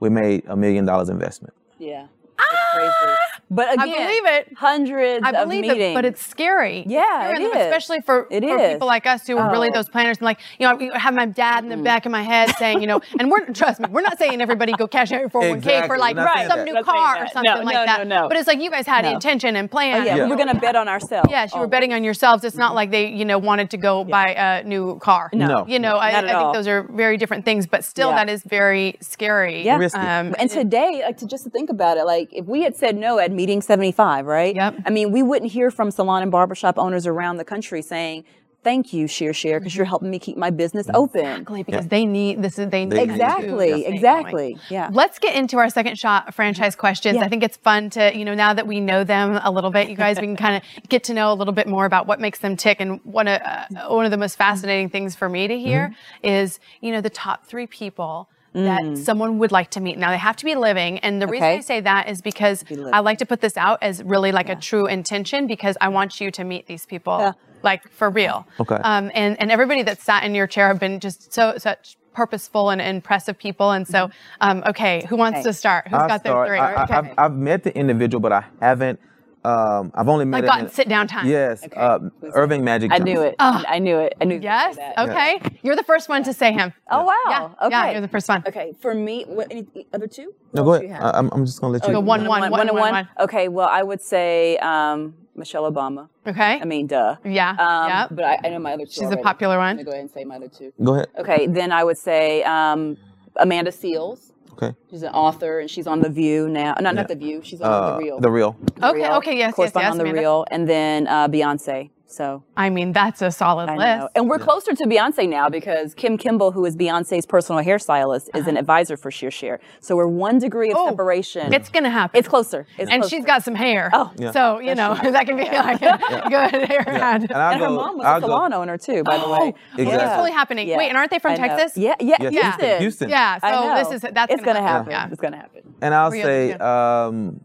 [0.00, 1.54] we made a million dollars investment.
[1.78, 2.08] Yeah.
[2.38, 3.23] Crazy.
[3.50, 4.52] But again, I believe it.
[4.56, 5.80] Hundreds I of believe meetings.
[5.80, 6.84] it, but it's scary.
[6.86, 7.62] Yeah, It's it and is.
[7.66, 8.72] especially for, It for is.
[8.72, 9.72] people like us who are really Oh.
[9.74, 10.18] those planners.
[10.18, 12.80] And like, you know, I have my dad in the back of my head saying,
[12.80, 15.86] you know, and we're trust me, we're not saying everybody go cash out your 401k
[15.86, 16.64] for like We're not saying some that.
[16.64, 18.06] new Not saying car or something No, like no, that.
[18.06, 18.28] no, no.
[18.28, 19.12] But it's like you guys had No.
[19.12, 20.02] intention and plan.
[20.02, 20.24] Oh, yeah, Yeah.
[20.24, 21.28] we were gonna bet on ourselves.
[21.30, 22.44] Yes, you were betting on yourselves.
[22.44, 25.30] It's not like they, you know, wanted to go buy a new car.
[25.32, 25.64] No.
[25.68, 28.96] You know, I, I think those are very different things, but still that is very
[29.00, 29.62] scary.
[29.64, 29.76] Yeah.
[29.76, 29.98] Risky.
[30.00, 33.18] Um, And today, like to just think about it, like if we had said no
[33.18, 34.54] at meeting 75, right?
[34.54, 34.74] Yep.
[34.86, 38.24] I mean, we wouldn't hear from salon and barbershop owners around the country saying,
[38.62, 42.40] "Thank you, ShearShare, because you're helping me keep my business open." Exactly, because they need
[42.42, 44.58] this is they, They need need to Exactly, stay exactly.
[44.70, 44.88] Yeah.
[44.92, 47.16] Let's get into our second shot franchise questions.
[47.16, 47.24] Yeah.
[47.24, 49.88] I think it's fun to, you know, now that we know them a little bit,
[49.90, 52.20] you guys, we can kind of get to know a little bit more about what
[52.20, 52.78] makes them tick.
[52.80, 56.26] And one of uh, one of the most fascinating things for me to hear Mm-hmm.
[56.26, 58.28] is, you know, the top three people.
[58.54, 59.98] That someone would like to meet.
[59.98, 61.56] Now they have to be living, and the reason Mm.
[61.58, 62.64] I say that is because.
[62.92, 66.20] I like to put this out as really like a true intention because I want
[66.20, 67.32] you to meet these people, Yeah.
[67.64, 68.46] like for real.
[68.60, 68.76] Okay.
[68.76, 72.70] Um, and and everybody that sat in your chair have been just so such purposeful
[72.70, 73.72] and impressive people.
[73.72, 74.08] And so,
[74.40, 75.48] um, okay, who wants Okay.
[75.48, 75.88] to start?
[75.88, 76.48] Who's I'll got their start.
[76.48, 76.58] three?
[76.58, 76.94] I, okay.
[76.94, 79.00] have I've met the individual, but I haven't.
[79.44, 81.26] Um, I've only met like him gotten sit down time.
[81.26, 81.98] Yes, uh,
[82.32, 82.90] Earvin Magic.
[82.92, 83.28] I knew Johnson.
[83.28, 83.36] it.
[83.68, 84.14] I knew it.
[84.20, 84.34] I knew.
[84.36, 84.78] you were Yes.
[84.98, 85.38] Okay.
[85.62, 86.72] You're the first one to say him.
[86.90, 87.14] Oh wow.
[87.28, 87.66] Yeah.
[87.66, 87.70] Okay.
[87.70, 87.90] Yeah.
[87.92, 88.42] You're the first one.
[88.46, 88.72] Okay.
[88.80, 90.34] For me, what, any other two?
[90.54, 90.82] No, What go ahead.
[90.88, 91.14] you have?
[91.14, 91.92] I, I'm, I'm just gonna let you.
[91.92, 92.92] Go one, one, One, one, one, and one, one.
[92.92, 93.08] one.
[93.20, 93.48] Okay.
[93.48, 96.08] Well, I would say um, Michelle Obama.
[96.26, 96.58] Okay.
[96.60, 97.16] I mean, duh.
[97.24, 98.08] Yeah, Um, yep.
[98.12, 98.92] But I, I know my other two.
[98.92, 99.78] She's a popular one.
[99.78, 100.72] I'm go ahead and say my other two.
[100.82, 101.08] Go ahead.
[101.18, 101.46] Okay.
[101.48, 102.96] Then I would say um,
[103.36, 104.30] Amanda Seales.
[104.54, 104.72] Okay.
[104.90, 106.74] She's an author and she's on The View now.
[106.80, 107.40] No, not The View.
[107.42, 108.20] She's on Uh, The Real.
[108.20, 108.56] The real.
[108.76, 109.12] The Okay, Real.
[109.14, 110.20] okay, yes, yes, Correspondent yes, on The Amanda.
[110.20, 110.46] Real.
[110.50, 111.90] And then uh, Beyonce.
[112.06, 113.86] So I mean, that's a solid I list.
[113.86, 114.08] know.
[114.14, 118.46] And we're closer to Beyonce now because Kim Kimble, who is Beyonce's personal hairstylist, is
[118.46, 119.58] an advisor for ShearShare.
[119.80, 120.84] So we're one degree of Uh-huh.
[120.84, 121.52] Oh, separation.
[121.52, 122.18] It's gonna happen.
[122.18, 122.66] It's closer.
[122.78, 123.16] It's and closer.
[123.16, 123.90] she's got some hair.
[123.92, 124.12] Oh.
[124.16, 124.30] Yeah.
[124.32, 125.98] So, you know, that can be like a
[126.28, 127.22] good hair ad.
[127.22, 129.38] And, I'll her mom was I'll a go- salon owner too, by the way.
[129.40, 129.48] Oh,
[129.78, 129.94] Exactly.
[129.94, 130.68] It's totally happening.
[130.68, 130.76] Yeah.
[130.76, 131.46] Wait, and aren't they from I know.
[131.56, 131.76] Texas?
[131.76, 132.42] Yeah, yeah, Yes, Yeah.
[132.56, 132.80] Houston.
[132.80, 133.08] Houston.
[133.08, 133.38] Yeah.
[133.38, 134.90] So this is that's it's gonna happen.
[134.92, 135.08] Yeah.
[135.10, 135.74] It's gonna happen.
[135.80, 137.40] And I'll Who are you say um,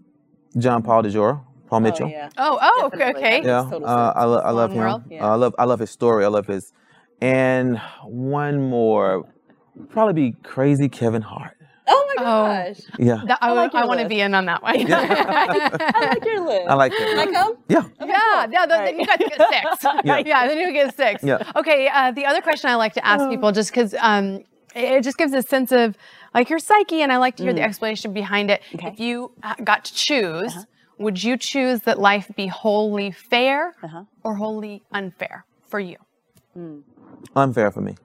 [0.57, 2.07] John Paul DeJoria, Paul Mitchell.
[2.07, 2.29] Oh, yeah.
[2.37, 3.41] Oh, oh, okay, okay.
[3.43, 4.13] Yeah, uh.
[4.15, 5.11] I, lo- I love Long him.
[5.11, 5.25] Yeah.
[5.25, 6.25] Uh, I love I love his story.
[6.25, 6.71] I love his,
[7.21, 9.25] and one more,
[9.89, 11.55] probably be crazy Kevin Hart.
[11.91, 12.45] Oh my Oh.
[12.45, 12.79] gosh.
[12.99, 14.75] Yeah, That, I, like your want to be in on that one.
[14.91, 16.67] I like your list.
[16.69, 16.97] I like that.
[16.99, 17.55] Can I come?
[17.67, 19.83] Yeah, Yeah, yeah, then, then you guys get six.
[20.03, 20.17] Yeah.
[20.25, 20.47] yeah.
[20.47, 21.23] then you get six.
[21.23, 21.51] Yeah.
[21.55, 24.43] Okay, uh, the other question I like to ask people, just because um,
[24.75, 25.97] it it just gives a sense of
[26.33, 28.61] like your psyche, and I like to hear the explanation behind it.
[28.75, 28.89] Okay.
[28.89, 30.53] If you uh, got to choose,
[30.99, 34.03] would you choose that life be wholly fair uh-huh.
[34.23, 35.97] or wholly unfair for you?
[36.57, 36.81] Mm.
[37.35, 37.95] unfair for me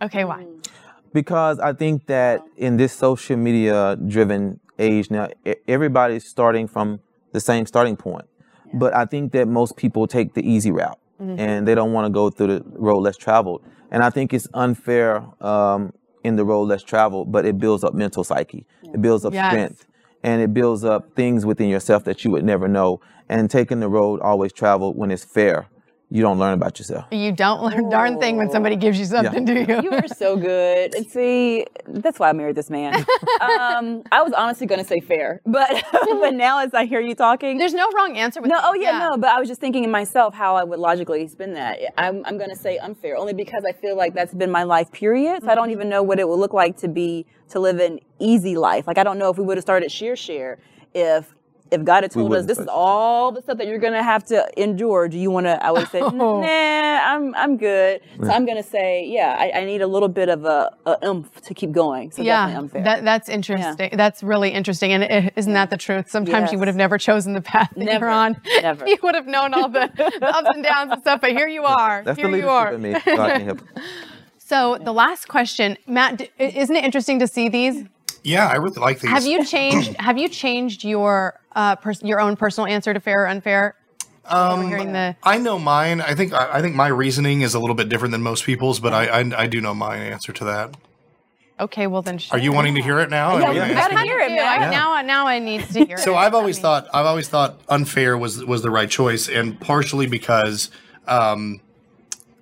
[0.00, 0.44] Okay, why?
[0.44, 0.68] Mm.
[1.12, 7.00] because I think that in this social media driven age now, e- everybody's starting from
[7.32, 8.26] the same starting point.
[8.72, 11.38] But I think that most people take the easy route mm-hmm.
[11.40, 13.62] and they don't want to go through the road less traveled.
[13.90, 15.92] And I think it's unfair um,
[16.22, 18.66] in the road less traveled, but it builds up mental psyche.
[18.94, 19.50] It builds up Yes.
[19.50, 19.86] strength
[20.22, 23.00] and it builds up things within yourself that you would never know.
[23.28, 25.68] And taking the road always traveled when it's fair,
[26.10, 27.04] you don't learn about yourself.
[27.10, 29.82] You don't learn a darn thing when somebody gives you something, do you?
[29.82, 30.94] You are so good.
[30.94, 32.94] And see, that's why I married this man.
[33.40, 37.14] um, I was honestly going to say fair, but but now as I hear you
[37.14, 39.16] talking, There's no wrong answer with no, oh yeah, no.
[39.18, 41.78] But I was just thinking in myself how I would logically spin that.
[41.98, 44.90] I'm I'm going to say unfair only because I feel like that's been my life
[44.92, 45.42] period.
[45.42, 48.00] So I don't even know what it would look like to be to live an
[48.18, 48.86] easy life.
[48.86, 50.56] Like I don't know if we would have started ShearShare
[50.94, 51.34] if.
[51.70, 54.24] If God had told us this is start all the stuff that you're gonna have
[54.26, 55.62] to endure, do you want to?
[55.64, 56.40] I would say, Oh.
[56.40, 58.00] nah, I'm I'm good.
[58.22, 61.40] So I'm gonna say, yeah, I, I need a little bit of a, a oomph
[61.42, 62.10] to keep going.
[62.10, 62.82] So definitely yeah, unfair.
[62.84, 63.90] that, that's interesting.
[63.94, 64.92] That's really interesting.
[64.92, 66.10] And is isn't that the truth?
[66.10, 68.06] Sometimes you would have never chosen the path that Never.
[68.06, 68.40] you're on.
[68.62, 68.86] Never.
[68.88, 71.64] you would have known all the, the ups and downs and stuff, but here you
[71.64, 72.02] are.
[72.04, 72.76] That's here the you are.
[72.76, 73.16] leadership in me.
[73.16, 73.60] God can help.
[74.38, 77.84] So the last question, Matt, d- isn't it interesting to see these?
[78.28, 79.10] Yeah, I really like these.
[79.10, 79.96] Have you changed?
[79.98, 83.74] have you changed your uh, pers- your own personal answer to fair or unfair?
[84.26, 86.02] Um, the I know mine.
[86.02, 88.78] I think I I think my reasoning is a little bit different than most people's,
[88.80, 90.76] but I I, I do know my answer to that.
[91.58, 92.20] okay, well then.
[92.30, 93.38] Are you wanting to hear it now?
[93.38, 94.70] Yeah, Are you gonna gotta hear it, I, man.
[94.70, 95.96] Now, now I need to hear.
[95.96, 96.00] It.
[96.00, 96.16] So it.
[96.16, 100.70] I've always thought I've always thought unfair was was the right choice, and partially because
[101.06, 101.60] um,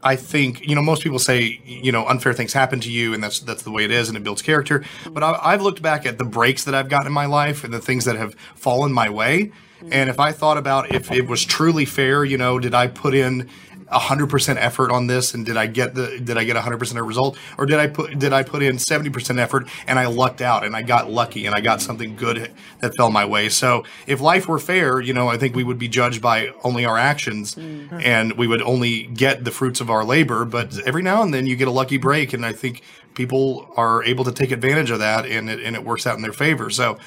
[0.03, 3.23] I think you know most people say you know unfair things happen to you, and
[3.23, 4.85] that's that's the way it is, and it builds character.
[5.11, 7.73] But I, I've looked back at the breaks that I've gotten in my life and
[7.73, 9.53] the things that have fallen my way,
[9.91, 13.15] and if I thought about if it was truly fair, you know, did I put
[13.15, 13.49] in
[13.89, 16.99] hundred percent effort on this, and did I get the did I get hundred percent
[16.99, 20.07] of result, or did I put did I put in seventy percent effort and I
[20.07, 23.49] lucked out and I got lucky and I got something good that fell my way.
[23.49, 26.85] So if life were fair, you know, I think we would be judged by only
[26.85, 28.01] our actions, mm-hmm.
[28.03, 30.45] and we would only get the fruits of our labor.
[30.45, 32.83] But every now and then you get a lucky break, and I think
[33.15, 36.23] people are able to take advantage of that, and it and it works out in
[36.23, 36.71] their favor.
[36.71, 36.99] So.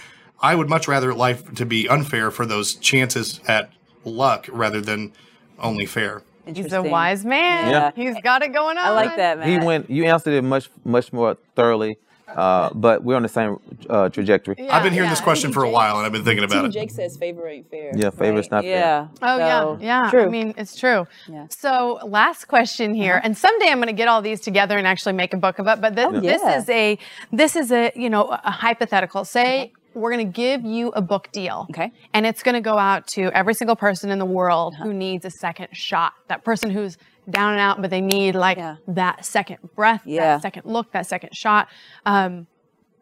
[0.42, 3.74] I would much rather life to be unfair for those chances at
[4.06, 5.12] luck rather than
[5.60, 6.24] only fair.
[6.56, 7.70] He's a wise man.
[7.70, 7.92] Yeah.
[7.96, 8.86] He's got it going on.
[8.86, 9.48] I like that, man.
[9.48, 9.90] He went.
[9.90, 11.98] You answered it much, much more thoroughly.
[12.36, 14.56] Uh, but we're on the same uh, trajectory.
[14.58, 15.14] Yeah, I've been hearing yeah.
[15.14, 16.72] this question for a while, and I've been thinking about it.
[16.72, 17.92] Jake says favor ain't fair.
[17.96, 18.52] Yeah, favor's right.
[18.52, 18.80] not fair.
[18.80, 19.08] Yeah.
[19.22, 20.10] Oh so, yeah, yeah.
[20.12, 20.24] True.
[20.24, 21.08] I mean, it's true.
[21.28, 21.48] Yeah.
[21.50, 23.22] So last question here, uh-huh.
[23.24, 25.68] and someday I'm going to get all these together and actually make a book of
[25.68, 25.82] it.
[25.82, 26.98] But this, oh, this is a
[27.32, 29.26] this is a you know a hypothetical.
[29.26, 31.68] Say we're going to give you a book deal.
[31.70, 31.92] Okay.
[32.14, 34.86] And it's going to go out to every single person in the world uh-huh.
[34.86, 36.14] who needs a second shot.
[36.28, 36.98] That person who's
[37.30, 38.78] down and out, but they need like yeah.
[38.88, 40.36] that second breath, yeah.
[40.36, 41.68] that second look, that second shot.
[42.06, 42.48] Um,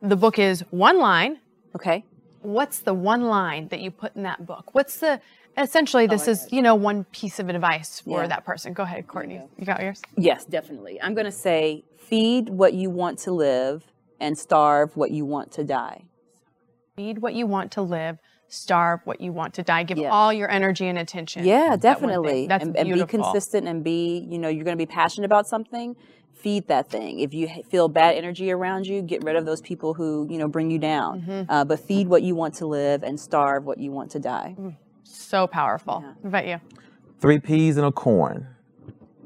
[0.02, 1.40] the book is one line.
[1.76, 2.04] Okay.
[2.42, 4.74] What's the one line that you put in that book?
[4.74, 5.22] What's the
[5.58, 8.28] essentially oh, this is you know one piece of advice for yeah.
[8.28, 12.48] that person go ahead courtney you got yours yes definitely i'm going to say feed
[12.50, 13.84] what you want to live
[14.20, 16.04] and starve what you want to die
[16.98, 18.18] Feed what you want to live,
[18.48, 19.84] starve what you want to die.
[19.84, 20.10] Give yes.
[20.12, 21.46] all your energy and attention.
[21.46, 22.48] Yeah, definitely.
[22.48, 25.48] That's and, and be consistent and be, you know, you're going to be passionate about
[25.48, 25.96] something.
[26.34, 27.20] Feed that thing.
[27.20, 30.48] If you feel bad energy around you, get rid of those people who, you know,
[30.48, 31.22] bring you down.
[31.22, 31.52] Mm-hmm.
[31.52, 34.56] Uh, but feed what you want to live and starve what you want to die.
[34.60, 36.02] Mm, so powerful.
[36.04, 36.14] Yeah.
[36.22, 36.60] What about you?
[37.20, 38.48] Three peas and a corn.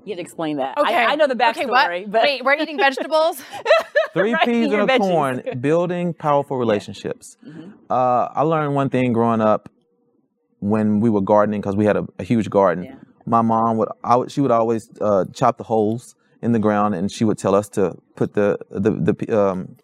[0.04, 0.78] You had to explain that.
[0.78, 0.95] Okay.
[0.95, 2.02] I, I know the backstory.
[2.02, 3.41] Okay, but wait, we're eating vegetables.
[4.14, 7.38] Three right, peas and a corn, building powerful relationships.
[7.43, 7.54] Yeah.
[7.54, 7.72] Mm-hmm.
[7.89, 9.70] Uh, I learned one thing growing up
[10.60, 12.86] when we were gardening because we had a, a huge garden.
[12.86, 12.95] Yeah.
[13.26, 16.95] My mom would, I would, she would always uh, chop the holes in the ground,
[16.95, 19.76] and she would tell us to put the the the um,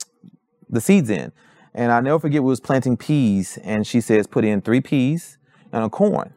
[0.70, 1.32] the seeds in.
[1.74, 5.38] And I never forget we was planting peas, and she says put in three peas
[5.72, 6.34] and a corn.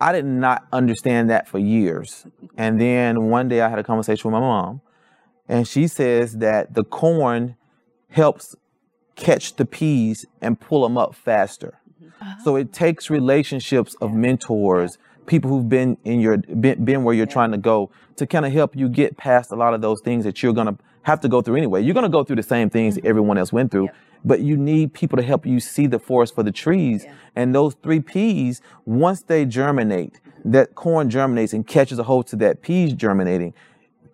[0.00, 2.26] I did not understand that for years.
[2.56, 4.80] And then one day I had a conversation with my mom,
[5.48, 7.56] and she says that the corn
[8.10, 8.54] helps
[9.16, 11.80] catch the peas and pull them up faster.
[12.02, 12.42] Mm-hmm.
[12.44, 17.26] So it takes relationships of mentors, people who've been in your been, been where you're
[17.26, 17.32] yeah.
[17.32, 20.24] trying to go to kind of help you get past a lot of those things
[20.24, 21.82] that you're going to have to go through anyway.
[21.82, 23.06] You're going to go through the same things mm-hmm.
[23.06, 23.88] everyone else went through.
[24.24, 27.04] But you need people to help you see the forest for the trees.
[27.04, 27.14] Yeah.
[27.36, 32.36] And those three peas, once they germinate, that corn germinates and catches a hold to
[32.36, 33.54] that peas germinating.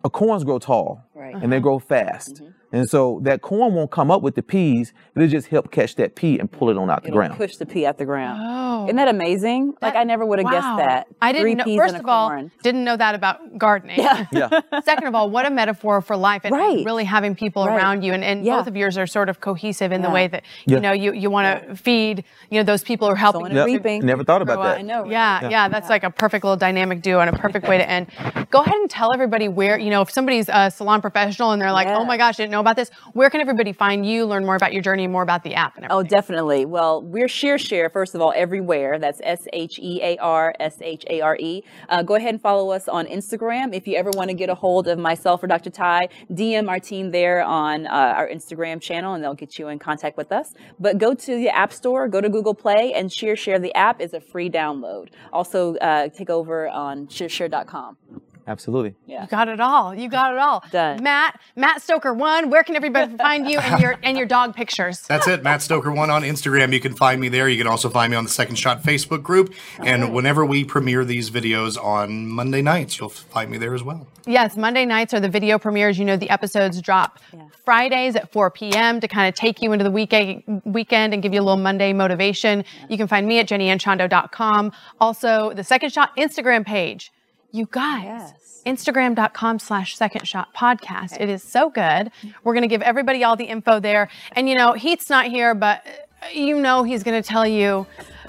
[0.05, 1.35] A corns grow tall right.
[1.35, 2.37] and they grow fast.
[2.37, 2.51] Mm-hmm.
[2.75, 4.93] And so that corn won't come up with the peas.
[5.15, 7.37] It'll just help catch that pea and pull it on out It'll the ground.
[7.37, 8.41] Push the pea out the ground.
[8.43, 8.85] Oh.
[8.87, 9.75] Isn't that amazing?
[9.81, 10.51] That, like I never would have wow.
[10.51, 11.07] guessed that.
[11.23, 11.77] I didn't know.
[11.77, 12.51] First of all, corn.
[12.65, 14.01] didn't know that about gardening.
[14.01, 14.27] Yeah.
[14.33, 14.61] yeah.
[14.85, 16.85] Second of all, what a metaphor for life and right.
[16.85, 17.77] really having people right.
[17.77, 18.12] around you.
[18.12, 18.57] And, and yeah.
[18.57, 20.09] both of yours are sort of cohesive in yeah.
[20.09, 23.12] the way that you know you, you want to feed you know those people who
[23.12, 23.55] are helping.
[23.55, 23.67] Yep.
[23.67, 24.05] Reaping.
[24.05, 24.79] Never thought about that.
[24.79, 25.05] I know.
[25.05, 28.09] Yeah, yeah, That's like a perfect little dynamic duo and a perfect way to end.
[28.51, 31.71] Go ahead and tell everybody where you know if somebody's a salon professional and they're
[31.71, 32.91] like, oh my gosh, I didn't know about this.
[33.13, 35.77] Where can everybody find you, learn more about your journey, more about the app?
[35.77, 36.65] And oh, definitely.
[36.65, 38.99] Well, we're ShearShare, first of all, everywhere.
[38.99, 41.63] That's S H E A R S H A R E.
[41.91, 43.75] Uh, go ahead and follow us on Instagram.
[43.75, 45.69] If you ever want to get a hold of myself or Dr.
[45.69, 49.79] Ty, DM our team there on uh, our Instagram channel and they'll get you in
[49.79, 50.55] contact with us.
[50.81, 54.15] But go to the App Store, go to Google Play, and ShearShare the app is
[54.15, 55.09] a free download.
[55.35, 57.99] Also, uh, take over on shearshare.com.
[58.47, 58.95] Absolutely.
[59.07, 59.23] Yeah.
[59.23, 59.95] You got it all.
[59.95, 60.63] You got it all.
[60.71, 61.03] Done.
[61.03, 62.51] Matt, Matt Stoker one.
[62.51, 65.01] Where can everybody find you and your and your dog pictures?
[65.03, 65.43] That's it.
[65.43, 66.73] Matt Stoker one on Instagram.
[66.73, 67.49] You can find me there.
[67.49, 69.55] You can also find me on the Second Shot Facebook group.
[69.81, 69.91] Okay.
[69.91, 74.07] And whenever we premiere these videos on Monday nights, you'll find me there as well.
[74.27, 75.99] Yes, Monday nights are the video premieres.
[75.99, 77.47] You know, the episodes drop yeah.
[77.65, 79.01] Fridays at 4 p.m.
[79.01, 81.93] to kind of take you into the weekend weekend and give you a little Monday
[81.93, 82.59] motivation.
[82.59, 82.87] Yeah.
[82.91, 84.73] You can find me at jennyanchondo.com.
[85.01, 87.11] Also, the Second Shot Instagram page
[87.55, 88.63] you guys, yes.
[88.67, 91.15] Instagram.com slash second shot podcast.
[91.15, 91.25] Okay.
[91.25, 92.11] It is so good.
[92.43, 94.09] We're going to give everybody all the info there.
[94.33, 97.87] And you know, Heath's not here, but uh, you know he's going to tell you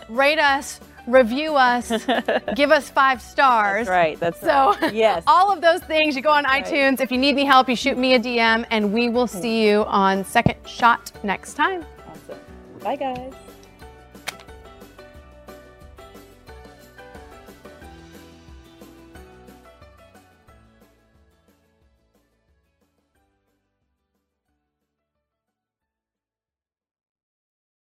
[0.09, 1.91] rate us, review us,
[2.55, 3.88] give us five stars.
[3.88, 4.19] That's right.
[4.19, 4.76] That's so.
[4.80, 4.93] Right.
[4.93, 5.23] Yes.
[5.28, 6.15] all of those things.
[6.15, 6.99] You go on iTunes.
[6.99, 9.86] If you need any help, you shoot me a DM, and we will see you
[9.86, 11.84] on Second Shot next time.
[12.07, 12.39] Awesome.
[12.84, 13.34] Bye, guys.